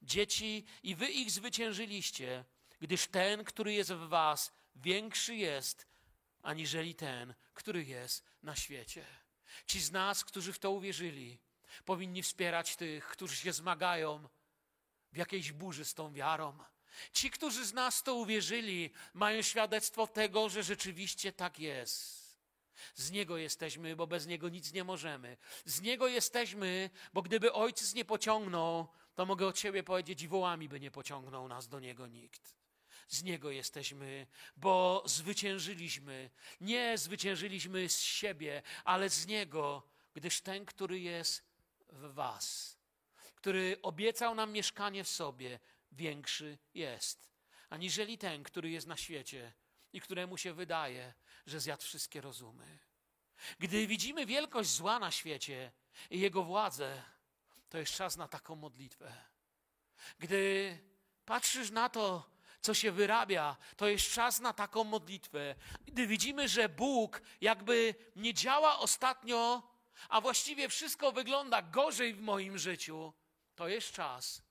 [0.02, 2.46] dzieci, i wy ich zwyciężyliście,
[2.80, 5.88] gdyż ten, który jest w was, większy jest,
[6.42, 9.06] aniżeli ten, który jest na świecie.
[9.68, 11.40] Ci z nas, którzy w to uwierzyli,
[11.86, 14.30] powinni wspierać tych, którzy się zmagają
[15.14, 16.58] w jakiejś burzy z tą wiarą.
[17.14, 22.22] Ci, którzy z nas to uwierzyli, mają świadectwo tego, że rzeczywiście tak jest.
[22.96, 25.38] Z Niego jesteśmy, bo bez Niego nic nie możemy.
[25.66, 30.70] Z Niego jesteśmy, bo gdyby Ojciec nie pociągnął, to mogę od siebie powiedzieć, i wołami
[30.70, 32.61] by nie pociągnął nas do Niego nikt.
[33.12, 36.30] Z Niego jesteśmy, bo zwyciężyliśmy.
[36.62, 41.44] Nie zwyciężyliśmy z siebie, ale z Niego, gdyż ten, który jest
[41.90, 42.78] w Was,
[43.36, 45.60] który obiecał nam mieszkanie w sobie,
[45.92, 47.30] większy jest,
[47.70, 49.54] aniżeli ten, który jest na świecie
[49.94, 51.14] i któremu się wydaje,
[51.46, 52.80] że zjadł wszystkie rozumy.
[53.60, 55.72] Gdy widzimy wielkość zła na świecie
[56.10, 57.04] i jego władzę,
[57.70, 59.14] to jest czas na taką modlitwę.
[60.20, 60.78] Gdy
[61.26, 62.31] patrzysz na to,
[62.62, 65.56] co się wyrabia, to jest czas na taką modlitwę.
[65.86, 69.64] Gdy widzimy, że Bóg jakby nie działa ostatnio,
[70.10, 73.14] a właściwie wszystko wygląda gorzej w moim życiu,
[73.56, 74.42] to jest czas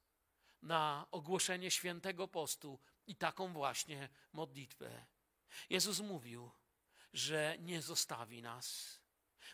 [0.63, 5.07] na ogłoszenie świętego postu i taką właśnie modlitwę.
[5.71, 6.51] Jezus mówił,
[7.13, 8.99] że nie zostawi nas.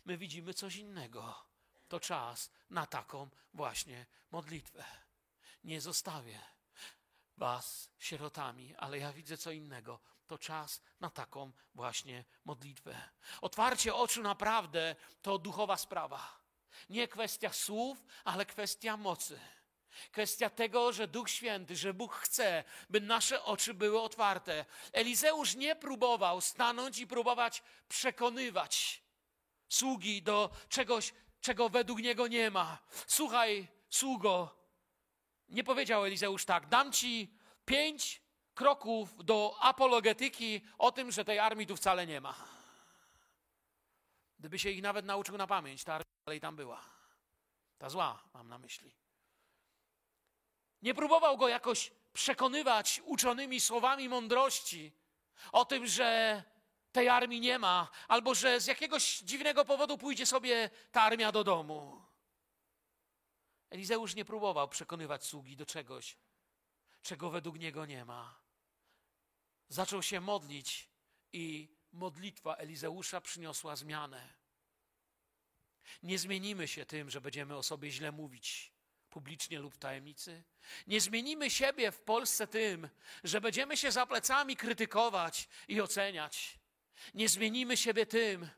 [0.05, 1.47] My widzimy coś innego
[1.89, 4.85] to czas na taką właśnie modlitwę.
[5.65, 6.56] Nie zostawię
[7.37, 10.01] was sierotami, ale ja widzę co innego.
[10.27, 13.01] To czas na taką właśnie modlitwę.
[13.41, 16.39] Otwarcie oczu naprawdę to duchowa sprawa.
[16.89, 19.41] Nie kwestia słów, ale kwestia mocy.
[20.13, 24.65] Kwestia tego, że Duch Święty, że Bóg chce, by nasze oczy były otwarte.
[24.93, 29.03] Elizeusz nie próbował stanąć i próbować przekonywać
[29.69, 32.79] sługi do czegoś, czego według niego nie ma.
[33.07, 34.56] Słuchaj, sługo,
[35.49, 38.23] Nie powiedział Elizeusz tak, dam ci pięć
[38.55, 42.35] kroków do apologetyki o tym, że tej armii tu wcale nie ma.
[44.39, 46.81] Gdyby się ich nawet nauczył na pamięć, ta armia dalej tam była.
[47.79, 48.95] Ta zła, mam na myśli.
[50.83, 54.93] Nie próbował go jakoś przekonywać uczonymi słowami mądrości
[55.53, 56.43] o tym, że
[56.93, 61.45] tej armii nie ma, albo że z jakiegoś dziwnego powodu pójdzie sobie ta armia do
[61.45, 62.06] domu.
[63.71, 66.17] Elizeusz nie próbował przekonywać sługi do czegoś,
[67.03, 68.41] czego według niego nie ma.
[69.69, 70.89] Zaczął się modlić
[71.33, 74.35] i modlitwa Elizeusza przyniosła zmianę.
[76.03, 78.73] Nie zmienimy się tym, że będziemy o sobie źle mówić
[79.11, 80.45] publicznie lub tajemnicy.
[80.87, 82.89] Nie zmienimy siebie w Polsce tym,
[83.25, 86.59] że będziemy się za plecami krytykować i oceniać.
[87.15, 88.49] Nie zmienimy siebie tym,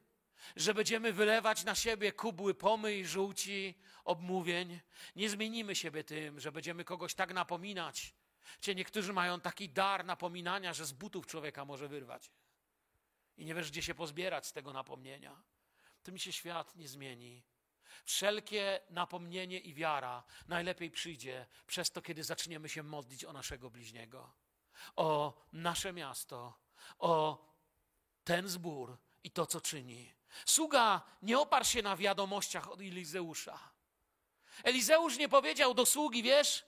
[0.57, 3.74] że będziemy wylewać na siebie kubły pomy i żółci
[4.05, 4.81] obmówień.
[5.16, 8.14] Nie zmienimy siebie tym, że będziemy kogoś tak napominać.
[8.61, 12.31] Cie niektórzy mają taki dar napominania, że z butów człowieka może wyrwać.
[13.37, 15.42] I nie wiesz, gdzie się pozbierać z tego napomnienia.
[16.03, 17.42] Tym się świat nie zmieni.
[18.05, 24.33] Wszelkie napomnienie i wiara najlepiej przyjdzie przez to, kiedy zaczniemy się modlić o naszego bliźniego,
[24.96, 26.59] o nasze miasto,
[26.98, 27.44] o
[28.24, 30.17] ten zbór i to, co czyni.
[30.46, 33.58] Sługa nie oparł się na wiadomościach od Elizeusza.
[34.64, 36.64] Elizeusz nie powiedział do sługi, wiesz,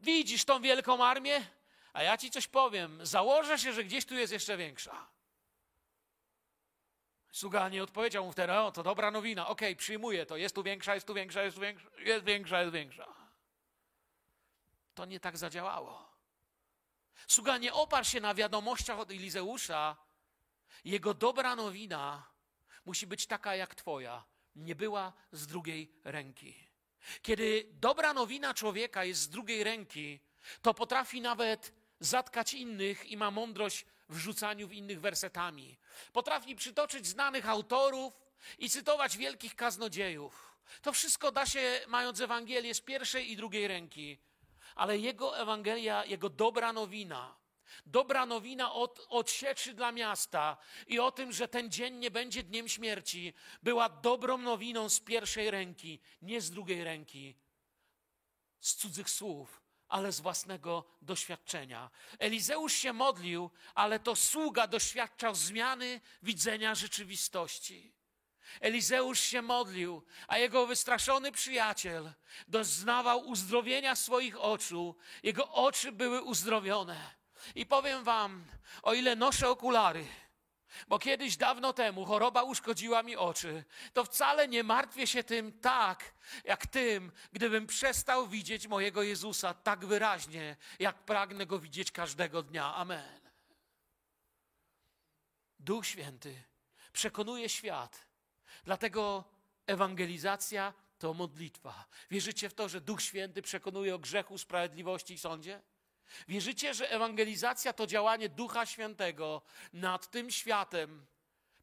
[0.00, 1.46] widzisz tą wielką armię,
[1.92, 5.06] a ja ci coś powiem, założę się, że gdzieś tu jest jeszcze większa.
[7.32, 10.62] Sługa nie odpowiedział mu wtedy, o to dobra nowina, okej, okay, przyjmuję to, jest tu
[10.62, 13.06] większa, jest tu większa, jest tu większa, jest większa, jest większa.
[14.94, 16.06] To nie tak zadziałało.
[17.28, 19.96] Sługa nie oparł się na wiadomościach od Elizeusza.
[20.84, 22.30] Jego dobra nowina
[22.84, 24.24] musi być taka jak Twoja.
[24.56, 26.54] Nie była z drugiej ręki.
[27.22, 30.20] Kiedy dobra nowina człowieka jest z drugiej ręki,
[30.62, 35.78] to potrafi nawet zatkać innych i ma mądrość w rzucaniu w innych wersetami.
[36.12, 38.20] Potrafi przytoczyć znanych autorów
[38.58, 40.56] i cytować wielkich kaznodziejów.
[40.82, 44.18] To wszystko da się, mając Ewangelię z pierwszej i drugiej ręki.
[44.74, 47.36] Ale jego Ewangelia, jego dobra nowina,
[47.86, 52.68] dobra nowina od odsieczy dla miasta i o tym, że ten dzień nie będzie dniem
[52.68, 57.36] śmierci, była dobrą nowiną z pierwszej ręki, nie z drugiej ręki,
[58.60, 61.90] z cudzych słów ale z własnego doświadczenia.
[62.18, 67.96] Elizeusz się modlił, ale to sługa doświadczał zmiany widzenia rzeczywistości.
[68.60, 72.12] Elizeusz się modlił, a jego wystraszony przyjaciel
[72.48, 74.96] doznawał uzdrowienia swoich oczu.
[75.22, 77.14] Jego oczy były uzdrowione.
[77.54, 78.44] I powiem wam,
[78.82, 80.06] o ile noszę okulary,
[80.88, 86.14] bo kiedyś dawno temu choroba uszkodziła mi oczy, to wcale nie martwię się tym tak,
[86.44, 92.74] jak tym, gdybym przestał widzieć mojego Jezusa tak wyraźnie, jak pragnę go widzieć każdego dnia.
[92.74, 93.20] Amen.
[95.58, 96.42] Duch Święty
[96.92, 98.06] przekonuje świat.
[98.64, 99.24] Dlatego
[99.66, 101.84] ewangelizacja to modlitwa.
[102.10, 105.62] Wierzycie w to, że Duch Święty przekonuje o grzechu, sprawiedliwości i sądzie?
[106.28, 109.42] Wierzycie, że ewangelizacja to działanie Ducha Świętego
[109.72, 111.06] nad tym światem,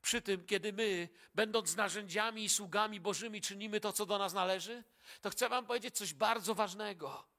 [0.01, 4.84] przy tym, kiedy my, będąc narzędziami i sługami Bożymi, czynimy to, co do nas należy?
[5.21, 7.34] To chcę Wam powiedzieć coś bardzo ważnego.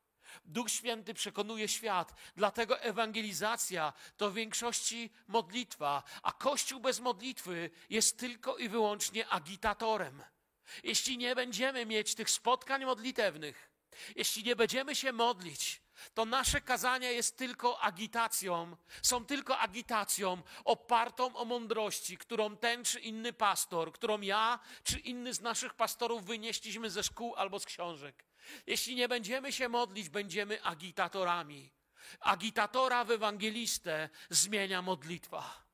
[0.45, 8.19] Duch Święty przekonuje świat, dlatego ewangelizacja to w większości modlitwa, a Kościół bez modlitwy jest
[8.19, 10.23] tylko i wyłącznie agitatorem.
[10.83, 13.71] Jeśli nie będziemy mieć tych spotkań modlitewnych,
[14.17, 15.84] jeśli nie będziemy się modlić,
[16.15, 23.01] to nasze kazania jest tylko agitacją, są tylko agitacją opartą o mądrości, którą ten czy
[23.01, 28.25] inny pastor, którą ja czy inny z naszych pastorów wynieśliśmy ze szkół albo z książek.
[28.67, 31.71] Jeśli nie będziemy się modlić, będziemy agitatorami.
[32.21, 35.65] Agitatora w ewangelistę zmienia modlitwa.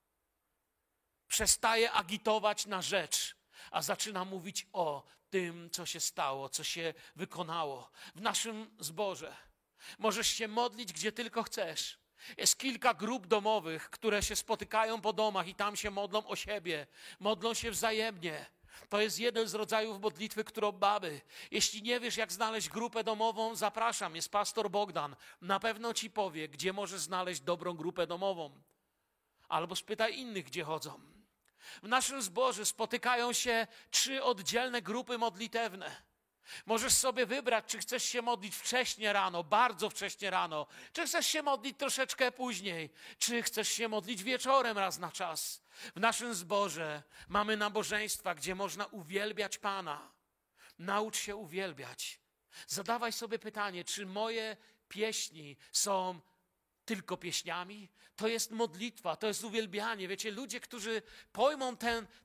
[1.29, 3.37] Przestaje agitować na rzecz,
[3.71, 9.49] a zaczyna mówić o tym, co się stało, co się wykonało w naszym zborze.
[9.99, 11.99] Możesz się modlić gdzie tylko chcesz.
[12.37, 16.87] Jest kilka grup domowych, które się spotykają po domach i tam się modlą o siebie,
[17.20, 18.47] modlą się wzajemnie.
[18.89, 21.20] To jest jeden z rodzajów modlitwy, którą mamy.
[21.51, 24.16] Jeśli nie wiesz, jak znaleźć grupę domową, zapraszam.
[24.16, 25.16] Jest pastor Bogdan.
[25.41, 28.62] Na pewno ci powie, gdzie możesz znaleźć dobrą grupę domową.
[29.49, 31.01] Albo spytaj innych, gdzie chodzą.
[31.83, 36.10] W naszym zborze spotykają się trzy oddzielne grupy modlitewne.
[36.66, 41.43] Możesz sobie wybrać, czy chcesz się modlić wcześnie rano, bardzo wcześnie rano, czy chcesz się
[41.43, 45.62] modlić troszeczkę później, czy chcesz się modlić wieczorem raz na czas.
[45.97, 50.12] W naszym zborze mamy nabożeństwa, gdzie można uwielbiać Pana.
[50.78, 52.20] Naucz się uwielbiać.
[52.66, 54.57] Zadawaj sobie pytanie, czy moje
[54.88, 56.20] pieśni są
[56.91, 57.88] tylko pieśniami?
[58.16, 60.09] To jest modlitwa, to jest uwielbianie.
[60.09, 61.76] Wiecie, ludzie, którzy pojmą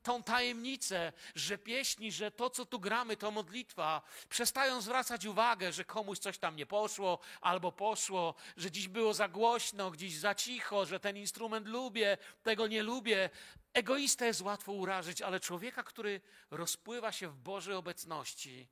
[0.03, 5.85] tą tajemnicę, że pieśni, że to, co tu gramy, to modlitwa, przestają zwracać uwagę, że
[5.85, 10.85] komuś coś tam nie poszło albo poszło, że dziś było za głośno, gdzieś za cicho,
[10.85, 13.29] że ten instrument lubię, tego nie lubię.
[13.73, 18.67] Egoista jest łatwo urażyć, ale człowieka, który rozpływa się w Bożej obecności,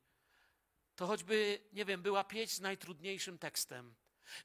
[0.96, 3.94] to choćby, nie wiem, była pieśń z najtrudniejszym tekstem,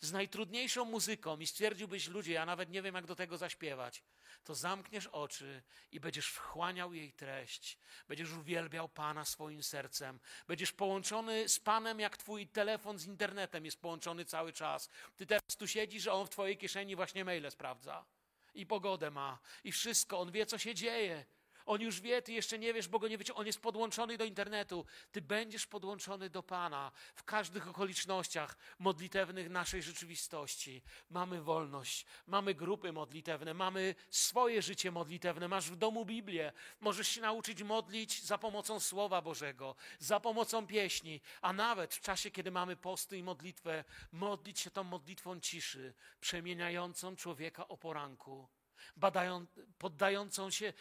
[0.01, 4.03] z najtrudniejszą muzyką i stwierdziłbyś, ludzie, ja nawet nie wiem, jak do tego zaśpiewać,
[4.43, 7.77] to zamkniesz oczy i będziesz wchłaniał jej treść,
[8.07, 13.81] będziesz uwielbiał Pana swoim sercem, będziesz połączony z Panem, jak twój telefon z internetem jest
[13.81, 14.89] połączony cały czas.
[15.15, 18.05] Ty teraz tu siedzisz, a on w twojej kieszeni właśnie maile sprawdza
[18.53, 21.25] i pogodę ma i wszystko, on wie, co się dzieje.
[21.69, 23.35] On już wie, ty jeszcze nie wiesz, bo go nie wiecie.
[23.35, 24.85] On jest podłączony do internetu.
[25.11, 30.81] Ty będziesz podłączony do Pana w każdych okolicznościach modlitewnych naszej rzeczywistości.
[31.09, 35.47] Mamy wolność, mamy grupy modlitewne, mamy swoje życie modlitewne.
[35.47, 36.53] Masz w domu Biblię.
[36.79, 42.31] Możesz się nauczyć modlić za pomocą Słowa Bożego, za pomocą pieśni, a nawet w czasie,
[42.31, 48.58] kiedy mamy posty i modlitwę, modlić się tą modlitwą ciszy, przemieniającą człowieka o poranku
[48.95, 49.45] badają,
[49.77, 50.73] poddającą się,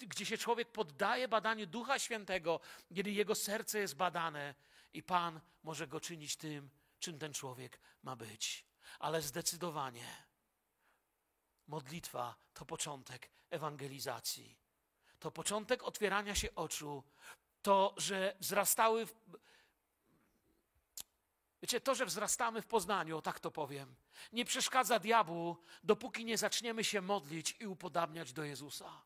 [0.00, 2.60] gdzie się człowiek poddaje badaniu Ducha Świętego,
[2.94, 4.54] kiedy jego serce jest badane
[4.92, 8.66] i Pan może go czynić tym, czym ten człowiek ma być.
[8.98, 10.26] Ale zdecydowanie
[11.66, 14.58] modlitwa to początek ewangelizacji.
[15.18, 17.04] To początek otwierania się oczu.
[17.62, 19.06] To, że wzrastały
[21.66, 23.96] Wiecie, to, że wzrastamy w Poznaniu, tak to powiem,
[24.32, 29.02] nie przeszkadza diabłu, dopóki nie zaczniemy się modlić i upodabniać do Jezusa.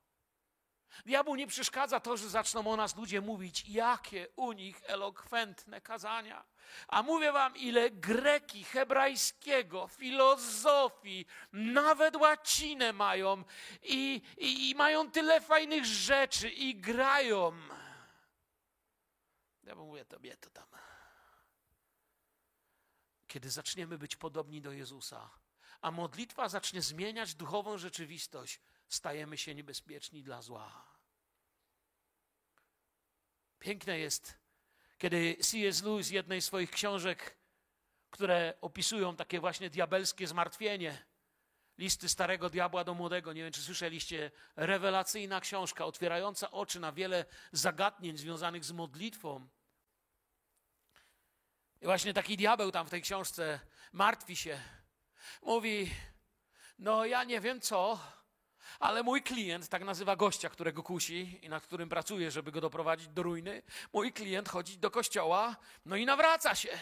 [1.07, 6.45] Diabłu nie przeszkadza to, że zaczną o nas ludzie mówić, jakie u nich elokwentne kazania.
[6.89, 13.45] A mówię wam, ile greki, hebrajskiego, filozofii, nawet łacinę mają
[13.83, 17.53] i, i, i mają tyle fajnych rzeczy i grają.
[19.63, 20.90] Ja mówię tobie to tam
[23.31, 25.31] kiedy zaczniemy być podobni do Jezusa,
[25.81, 30.87] a modlitwa zacznie zmieniać duchową rzeczywistość, stajemy się niebezpieczni dla zła.
[33.59, 34.39] Piękne jest,
[34.99, 35.83] kiedy C.S.
[35.83, 37.37] Lewis w jednej z swoich książek,
[38.11, 41.07] które opisują takie właśnie diabelskie zmartwienie,
[41.79, 47.25] listy starego diabła do młodego, nie wiem czy słyszeliście, rewelacyjna książka, otwierająca oczy na wiele
[47.53, 49.49] zagadnień związanych z modlitwą
[51.81, 53.61] i właśnie taki diabeł tam w tej książce
[53.93, 54.61] martwi się.
[55.43, 55.91] Mówi:
[56.79, 57.99] No, ja nie wiem co,
[58.79, 63.09] ale mój klient, tak nazywa gościa, którego kusi i nad którym pracuje, żeby go doprowadzić
[63.09, 63.63] do ruiny,
[63.93, 65.57] mój klient chodzi do kościoła,
[65.87, 66.79] no i nawraca się.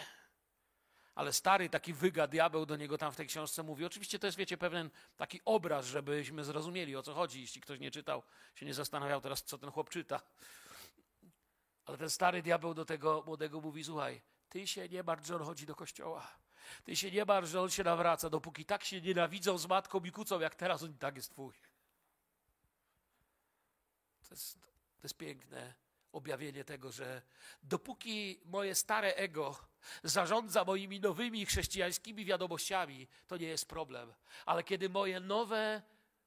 [1.15, 3.85] Ale stary taki wyga diabeł do niego tam w tej książce mówi.
[3.85, 7.41] Oczywiście to jest, wiecie, pewien taki obraz, żebyśmy zrozumieli o co chodzi.
[7.41, 8.23] Jeśli ktoś nie czytał,
[8.55, 10.21] się nie zastanawiał teraz, co ten chłop czyta.
[11.85, 15.43] Ale ten stary diabeł do tego młodego mówi: Słuchaj, ty się nie martw, że on
[15.43, 16.27] chodzi do kościoła.
[16.83, 20.11] Ty się nie martw, że on się nawraca, dopóki tak się nienawidzą z matką i
[20.11, 21.53] kłócą, jak teraz on tak jest twój.
[24.29, 25.73] To jest, to jest piękne
[26.11, 27.21] objawienie tego, że
[27.63, 29.57] dopóki moje stare ego
[30.03, 34.13] zarządza moimi nowymi chrześcijańskimi wiadomościami, to nie jest problem.
[34.45, 35.81] Ale kiedy moje nowe,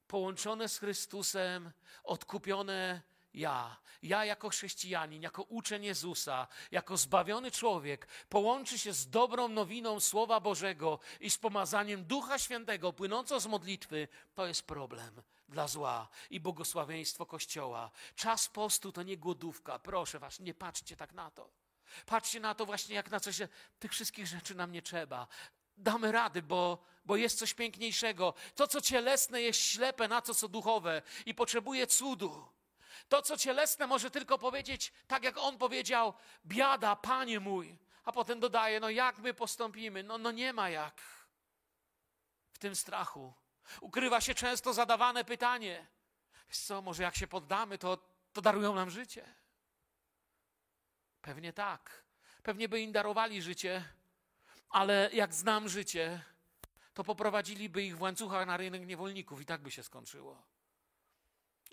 [0.09, 1.73] połączone z Chrystusem,
[2.05, 3.03] odkupione
[3.35, 10.01] ja, ja jako chrześcijanin, jako uczeń Jezusa, jako zbawiony człowiek, połączy się z dobrą nowiną
[10.01, 16.09] Słowa Bożego i z pomazaniem Ducha Świętego płynącą z modlitwy, to jest problem dla zła
[16.31, 17.91] i błogosławieństwo Kościoła.
[18.15, 19.79] Czas postu to nie głodówka.
[19.79, 21.51] Proszę was, nie patrzcie tak na to.
[22.07, 25.27] Patrzcie na to właśnie jak na coś, że tych wszystkich rzeczy nam nie trzeba.
[25.77, 28.35] Damy rady, bo, bo jest coś piękniejszego.
[28.55, 32.49] To, co cielesne, jest ślepe na to, co duchowe i potrzebuje cudu.
[33.09, 36.15] To, co cielesne, może tylko powiedzieć, tak jak on powiedział,
[36.47, 37.79] biada, panie mój.
[38.05, 40.03] A potem dodaje, no jak my postąpimy?
[40.03, 41.01] No, no nie ma jak.
[42.53, 43.35] W tym strachu
[43.81, 45.87] ukrywa się często zadawane pytanie.
[46.49, 47.99] Wiesz co, może jak się poddamy, to,
[48.33, 49.35] to darują nam życie.
[51.23, 52.05] Pewnie tak.
[52.43, 53.85] Pewnie by im darowali życie,
[54.69, 56.25] ale jak znam życie,
[56.95, 60.52] to poprowadziliby ich w łańcuchach na rynek niewolników i tak by się skończyło.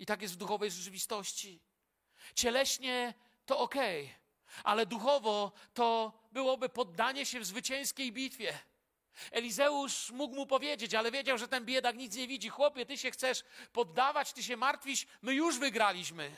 [0.00, 1.60] I tak jest w duchowej rzeczywistości.
[2.34, 3.14] Cieleśnie
[3.46, 3.74] to ok,
[4.64, 8.58] ale duchowo to byłoby poddanie się w zwycięskiej bitwie.
[9.30, 12.48] Elizeusz mógł mu powiedzieć, ale wiedział, że ten biedak nic nie widzi.
[12.48, 16.36] Chłopie, ty się chcesz poddawać, ty się martwisz, my już wygraliśmy.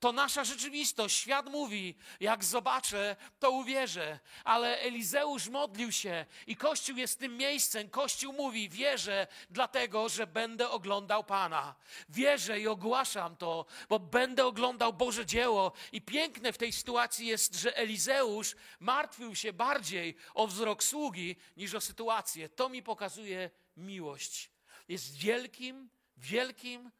[0.00, 1.16] To nasza rzeczywistość.
[1.16, 4.18] Świat mówi, jak zobaczę, to uwierzę.
[4.44, 7.90] Ale Elizeusz modlił się i Kościół jest tym miejscem.
[7.90, 11.74] Kościół mówi, wierzę, dlatego, że będę oglądał Pana.
[12.08, 15.72] Wierzę i ogłaszam to, bo będę oglądał Boże dzieło.
[15.92, 21.74] I piękne w tej sytuacji jest, że Elizeusz martwił się bardziej o wzrok sługi niż
[21.74, 22.48] o sytuację.
[22.48, 24.50] To mi pokazuje miłość.
[24.88, 26.90] Jest wielkim, wielkim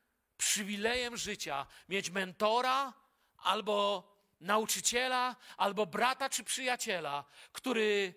[0.43, 2.93] przywilejem życia mieć mentora
[3.37, 4.09] albo
[4.41, 8.15] nauczyciela, albo brata czy przyjaciela, który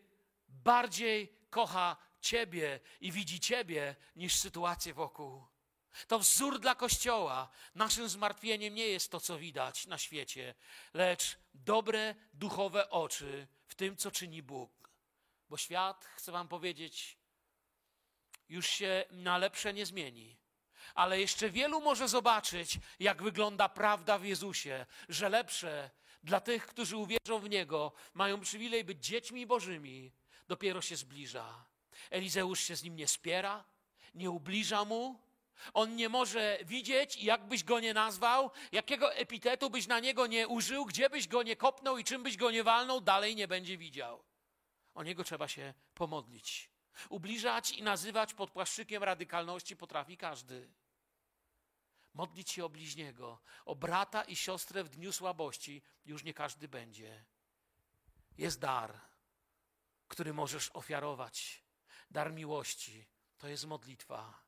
[0.48, 5.46] bardziej kocha Ciebie i widzi Ciebie niż sytuację wokół.
[6.08, 7.50] To wzór dla Kościoła.
[7.76, 10.56] Naszym zmartwieniem nie jest to, co widać na świecie,
[10.94, 14.90] lecz dobre duchowe oczy w tym, co czyni Bóg.
[15.50, 17.18] Bo świat, chcę Wam powiedzieć,
[18.50, 20.45] już się na lepsze nie zmieni
[20.96, 25.90] ale jeszcze wielu może zobaczyć, jak wygląda prawda w Jezusie, że lepsze
[26.24, 30.12] dla tych, którzy uwierzą w Niego, mają przywilej być dziećmi Bożymi,
[30.48, 31.66] dopiero się zbliża.
[32.10, 33.64] Elizeusz się z nim nie spiera,
[34.14, 35.26] nie ubliża mu.
[35.74, 40.86] On nie może widzieć, jakbyś go nie nazwał, jakiego epitetu byś na niego nie użył,
[40.86, 44.24] gdzie byś go nie kopnął i czym byś go nie walnął, dalej nie będzie widział.
[44.94, 46.70] O niego trzeba się pomodlić.
[47.10, 50.70] Ubliżać i nazywać pod płaszczykiem radykalności potrafi każdy.
[52.16, 57.26] Modlić się o bliźniego, o brata i siostrę w dniu słabości już nie każdy będzie.
[58.38, 59.02] Jest dar,
[60.08, 61.64] który możesz ofiarować.
[62.12, 63.08] Dar miłości
[63.38, 64.44] to jest modlitwa.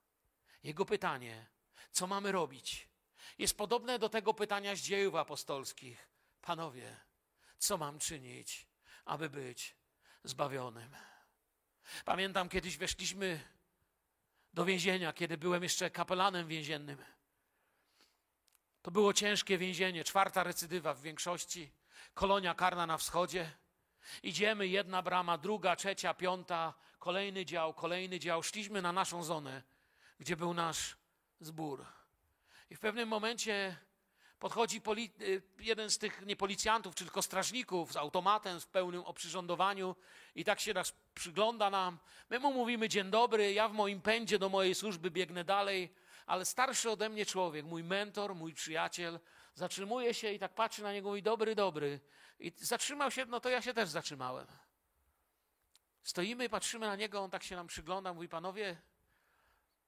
[0.64, 1.48] Jego pytanie,
[1.92, 2.90] co mamy robić,
[3.38, 6.10] jest podobne do tego pytania z dziejów apostolskich.
[6.42, 7.00] Panowie,
[7.58, 8.68] co mam czynić,
[9.06, 9.76] aby być
[10.24, 10.96] zbawionym?
[12.06, 13.40] Pamiętam, kiedyś weszliśmy
[14.54, 17.17] do więzienia, kiedy byłem jeszcze kapelanem więziennym.
[18.88, 21.72] To było ciężkie więzienie, czwarta recydywa w większości,
[22.14, 23.52] kolonia karna na wschodzie.
[24.24, 28.44] Idziemy, jedna brama, druga, trzecia, piąta, kolejny dział, kolejny dział.
[28.44, 29.64] Szliśmy na naszą zonę,
[30.20, 30.98] gdzie był nasz
[31.40, 31.86] zbór.
[32.70, 33.78] I w pewnym momencie
[34.40, 34.82] podchodzi
[35.22, 39.96] y, jeden z tych nie policjantów, tylko strażników z automatem w pełnym oprzyrządowaniu
[40.36, 42.00] i tak się nas przygląda nam.
[42.30, 45.94] My mu mówimy dzień dobry, ja w moim pędzie do mojej służby biegnę dalej
[46.28, 49.20] ale starszy ode mnie człowiek, mój mentor, mój przyjaciel,
[49.54, 52.00] zatrzymuje się i tak patrzy na niego i dobry, dobry.
[52.40, 54.48] I zatrzymał się, no to ja się też zatrzymałem.
[56.04, 58.78] Stoimy i patrzymy na niego, on tak się nam przygląda, mówi, panowie,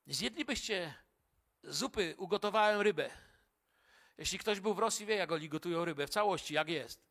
[0.07, 0.93] zjedlibyście
[1.63, 3.09] zupy, ugotowałem rybę.
[4.17, 7.01] Jeśli ktoś był w Rosji, wie, jak oni gotują rybę, w całości, jak jest.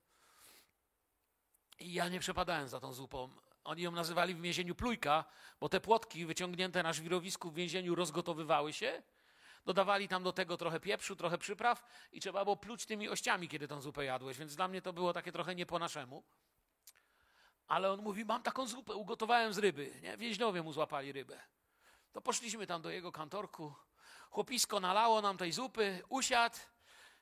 [1.79, 3.31] I ja nie przepadałem za tą zupą.
[3.65, 5.25] Oni ją nazywali w więzieniu plujka,
[5.61, 9.03] bo te płotki wyciągnięte na żwirowisku w więzieniu rozgotowywały się
[9.67, 13.69] Dodawali tam do tego trochę pieprzu, trochę przypraw i trzeba było pluć tymi ościami, kiedy
[13.69, 16.25] tą zupę jadłeś, więc dla mnie to było takie trochę nie po naszemu.
[17.67, 20.01] Ale on mówi, mam taką zupę, ugotowałem z ryby.
[20.03, 20.17] Nie?
[20.17, 21.41] Więźniowie mu złapali rybę.
[22.13, 23.75] To poszliśmy tam do jego kantorku.
[24.31, 26.57] Chłopisko nalało nam tej zupy, usiadł,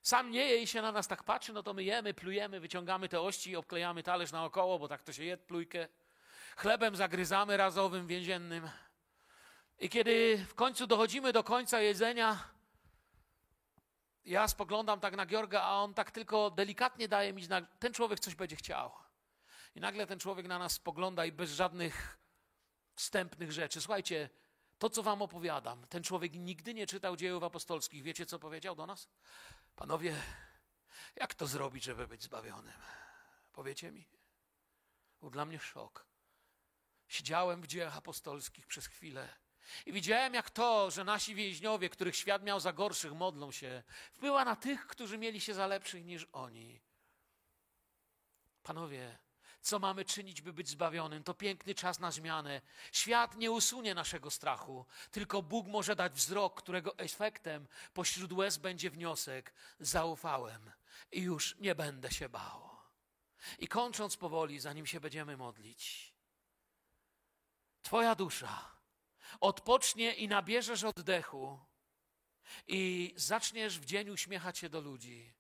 [0.03, 3.09] sam nie je i się na nas tak patrzy, no to my jemy, plujemy, wyciągamy
[3.09, 5.89] te ości, obklejamy talerz naokoło, bo tak to się je plujkę.
[6.57, 8.71] Chlebem zagryzamy razowym, więziennym.
[9.79, 12.51] I kiedy w końcu dochodzimy do końca jedzenia,
[14.25, 18.21] ja spoglądam tak na Georga, a on tak tylko delikatnie daje mi znak, ten człowiek
[18.21, 18.93] coś będzie chciał.
[19.75, 22.19] I nagle ten człowiek na nas spogląda i bez żadnych
[22.95, 23.81] wstępnych rzeczy.
[23.81, 24.31] Słuchajcie,
[24.79, 28.03] to co wam opowiadam, ten człowiek nigdy nie czytał dziejów apostolskich.
[28.03, 29.09] Wiecie, co powiedział do nas?
[29.77, 30.17] Panowie,
[31.17, 32.81] jak to zrobić, żeby być zbawionym?
[33.53, 34.09] Powiecie mi?
[35.21, 36.07] Był dla mnie szok.
[37.09, 39.29] Siedziałem w dziejach apostolskich przez chwilę
[39.87, 44.45] i widziałem, jak to, że nasi więźniowie, których świat miał za gorszych, modlą się, wpływa
[44.45, 46.81] na tych, którzy mieli się za lepszych niż oni.
[48.63, 49.19] Panowie,
[49.61, 51.25] co mamy czynić, by być zbawionym?
[51.25, 52.61] To piękny czas na zmianę.
[52.93, 58.91] Świat nie usunie naszego strachu, tylko Bóg może dać wzrok, którego efektem pośród łez będzie
[58.91, 60.71] wniosek: zaufałem
[61.13, 62.77] i już nie będę się bał.
[63.59, 66.17] I kończąc powoli, zanim się będziemy modlić,
[67.87, 68.76] Twoja dusza
[69.41, 71.61] odpocznie i nabierzesz oddechu
[72.67, 75.35] i zaczniesz w dzień uśmiechać się do ludzi.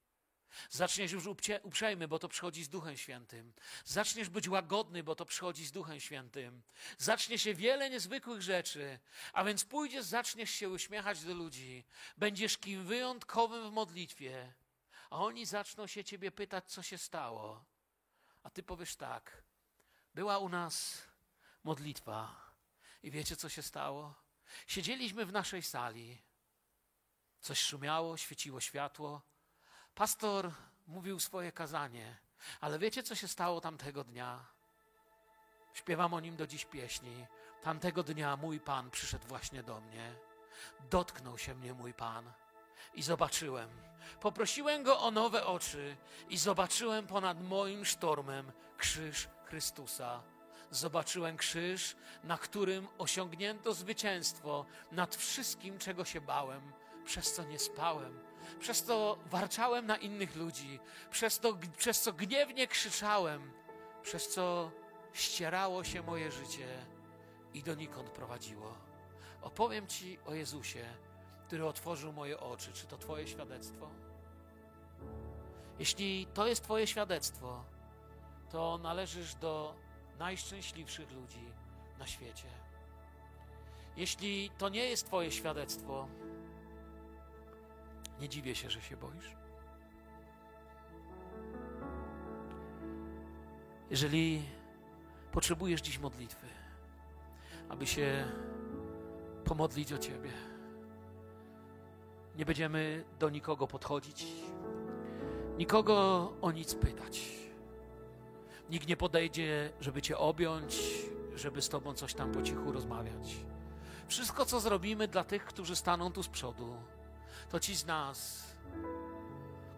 [0.70, 1.26] Zaczniesz już
[1.62, 3.52] uprzejmy, bo to przychodzi z Duchem Świętym.
[3.84, 6.62] Zaczniesz być łagodny, bo to przychodzi z Duchem Świętym.
[6.98, 8.98] Zacznie się wiele niezwykłych rzeczy,
[9.32, 11.84] a więc pójdziesz, zaczniesz się uśmiechać do ludzi.
[12.16, 14.54] Będziesz kim wyjątkowym w modlitwie,
[15.10, 17.64] a oni zaczną się ciebie pytać, co się stało.
[18.42, 19.42] A ty powiesz tak:
[20.14, 21.02] była u nas
[21.64, 22.45] modlitwa
[23.02, 24.14] i wiecie, co się stało?
[24.66, 26.22] Siedzieliśmy w naszej sali.
[27.40, 29.22] Coś szumiało, świeciło światło.
[29.94, 30.52] Pastor
[30.86, 32.16] mówił swoje kazanie,
[32.60, 34.46] ale wiecie, co się stało tamtego dnia?
[35.74, 37.26] Śpiewam o nim do dziś pieśni.
[37.62, 40.14] Tamtego dnia mój Pan przyszedł właśnie do mnie.
[40.90, 42.32] Dotknął się mnie mój Pan
[42.94, 43.70] i zobaczyłem.
[44.20, 45.96] Poprosiłem go o nowe oczy
[46.28, 50.22] i zobaczyłem ponad moim sztormem krzyż Chrystusa.
[50.70, 56.72] Zobaczyłem krzyż, na którym osiągnięto zwycięstwo nad wszystkim, czego się bałem,
[57.04, 58.18] przez co nie spałem,
[58.60, 63.52] przez co warczałem na innych ludzi, przez, to, przez co gniewnie krzyczałem,
[64.02, 64.70] przez co
[65.12, 66.86] ścierało się moje życie
[67.54, 68.74] i donikąd prowadziło.
[69.42, 70.84] Opowiem Ci o Jezusie,
[71.46, 72.72] który otworzył moje oczy.
[72.72, 73.90] Czy to Twoje świadectwo?
[75.78, 77.64] Jeśli to jest Twoje świadectwo,
[78.50, 79.74] to należysz do
[80.18, 81.52] najszczęśliwszych ludzi
[81.98, 82.48] na świecie.
[83.96, 86.08] Jeśli to nie jest Twoje świadectwo,
[88.20, 89.36] nie dziwię się, że się boisz.
[93.90, 94.42] Jeżeli
[95.32, 96.46] potrzebujesz dziś modlitwy,
[97.68, 98.24] aby się
[99.44, 100.30] pomodlić o Ciebie,
[102.36, 104.26] nie będziemy do nikogo podchodzić,
[105.58, 107.45] nikogo o nic pytać.
[108.70, 110.80] Nikt nie podejdzie, żeby Cię objąć,
[111.36, 113.36] żeby z Tobą coś tam po cichu rozmawiać.
[114.08, 116.76] Wszystko, co zrobimy dla tych, którzy staną tu z przodu,
[117.50, 118.44] to ci z nas,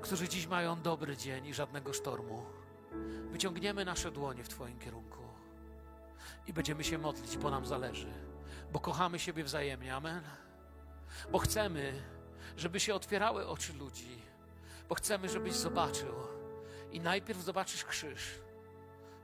[0.00, 2.46] którzy dziś mają dobry dzień i żadnego sztormu,
[3.30, 5.22] wyciągniemy nasze dłonie w Twoim kierunku
[6.46, 8.12] i będziemy się modlić, bo nam zależy,
[8.72, 9.94] bo kochamy siebie wzajemnie.
[9.94, 10.22] Amen.
[11.32, 12.02] Bo chcemy,
[12.56, 14.22] żeby się otwierały oczy ludzi,
[14.88, 16.14] bo chcemy, żebyś zobaczył
[16.92, 18.38] i najpierw zobaczysz krzyż,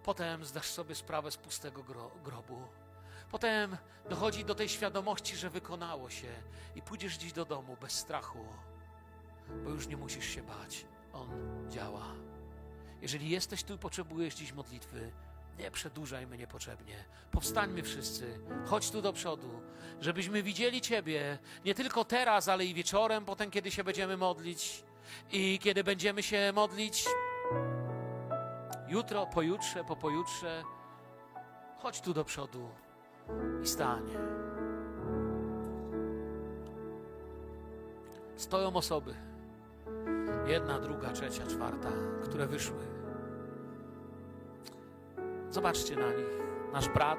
[0.04, 2.62] potem zdasz sobie sprawę z pustego gro grobu.
[3.30, 3.76] Potem
[4.08, 6.28] dochodzi do tej świadomości, że wykonało się
[6.74, 8.46] i pójdziesz dziś do domu bez strachu,
[9.64, 10.84] bo już nie musisz się bać.
[11.12, 11.28] On
[11.70, 12.04] działa.
[13.02, 15.12] Jeżeli jesteś tu i potrzebujesz dziś modlitwy,
[15.58, 17.04] nie przedłużajmy niepotrzebnie.
[17.30, 18.40] Powstańmy wszyscy.
[18.66, 19.62] Chodź tu do przodu,
[20.00, 24.84] żebyśmy widzieli Ciebie nie tylko teraz, ale i wieczorem, potem, kiedy się będziemy modlić
[25.32, 27.04] i kiedy będziemy się modlić
[28.88, 30.62] jutro, pojutrze, po pojutrze.
[31.82, 32.68] Chodź tu do przodu
[33.62, 34.02] i stań.
[38.36, 39.14] Stoją osoby,
[40.46, 41.88] jedna, druga, trzecia, czwarta,
[42.24, 42.86] które wyszły.
[45.50, 46.40] Zobaczcie na nich,
[46.72, 47.18] nasz brat,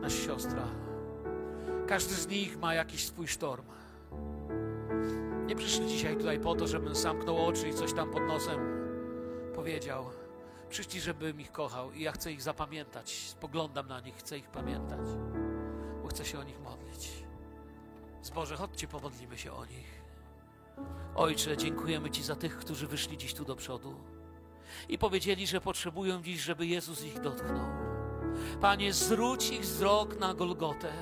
[0.00, 0.64] nasza siostra.
[1.86, 3.64] Każdy z nich ma jakiś swój sztorm.
[5.46, 8.60] Nie przyszli dzisiaj tutaj po to, żebym zamknął oczy i coś tam pod nosem
[9.54, 10.21] powiedział.
[10.72, 13.12] Przyszli, żebym ich kochał i ja chcę ich zapamiętać.
[13.12, 15.00] Spoglądam na nich, chcę ich pamiętać,
[16.02, 17.10] bo chcę się o nich modlić.
[18.22, 20.02] Zboże, chodźcie, pomodlimy się o nich.
[21.14, 23.94] Ojcze, dziękujemy Ci za tych, którzy wyszli dziś tu do przodu
[24.88, 27.66] i powiedzieli, że potrzebują dziś, żeby Jezus ich dotknął.
[28.60, 30.92] Panie, zwróć ich wzrok na Golgotę.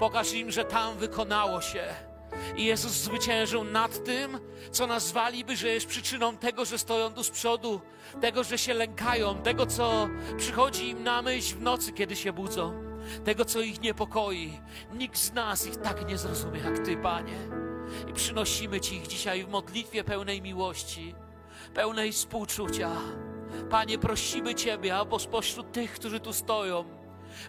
[0.00, 1.94] Pokaż im, że tam wykonało się.
[2.56, 4.38] I Jezus zwyciężył nad tym,
[4.70, 7.80] co nazwaliby, że jest przyczyną tego, że stoją tu z przodu,
[8.20, 12.82] tego, że się lękają, tego, co przychodzi im na myśl w nocy, kiedy się budzą,
[13.24, 14.60] tego, co ich niepokoi.
[14.94, 17.38] Nikt z nas ich tak nie zrozumie jak Ty, Panie.
[18.08, 21.14] I przynosimy Ci ich dzisiaj w modlitwie pełnej miłości
[21.74, 22.90] pełnej współczucia.
[23.70, 26.84] Panie, prosimy Ciebie, aby spośród tych, którzy tu stoją,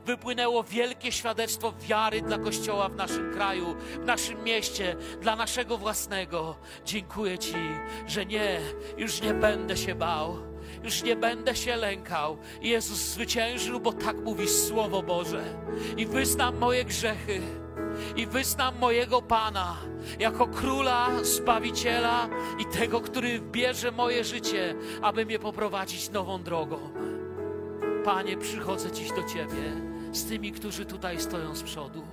[0.06, 6.56] wypłynęło wielkie świadectwo wiary dla Kościoła w naszym kraju, w naszym mieście, dla naszego własnego.
[6.86, 7.56] Dziękuję Ci,
[8.08, 8.60] że nie,
[8.98, 10.38] już nie będę się bał,
[10.84, 12.38] już nie będę się lękał.
[12.62, 15.44] Jezus zwyciężył, bo tak mówi Słowo Boże.
[15.98, 17.42] I wyznam moje grzechy
[18.16, 19.78] i wyznam mojego Pana
[20.20, 22.30] jako króla, zbawiciela
[22.60, 26.80] i tego, który bierze moje życie, aby mnie poprowadzić nową drogą.
[28.08, 29.82] Panie, przychodzę dziś do Ciebie
[30.12, 32.04] z tymi, którzy tutaj stoją z przodu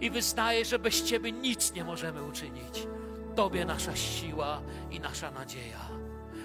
[0.00, 2.86] i wyznaję, że bez Ciebie nic nie możemy uczynić.
[3.34, 5.80] Tobie nasza siła i nasza nadzieja.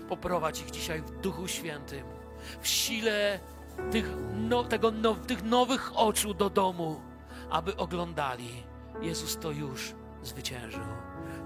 [0.09, 2.03] Poprowadź ich dzisiaj w Duchu Świętym,
[2.61, 3.39] w sile
[3.91, 7.01] tych, no, tego, no, tych nowych oczu do domu,
[7.49, 8.63] aby oglądali.
[9.01, 10.83] Jezus to już zwyciężył.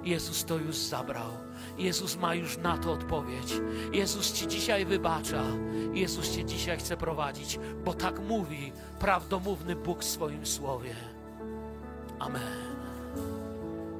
[0.03, 1.46] Jezus to już zabrał.
[1.78, 3.53] Jezus ma już na to odpowiedź.
[3.93, 5.43] Jezus Ci dzisiaj wybacza.
[5.93, 10.95] Jezus Cię dzisiaj chce prowadzić, bo tak mówi prawdomówny Bóg w swoim słowie.
[12.19, 12.66] Amen.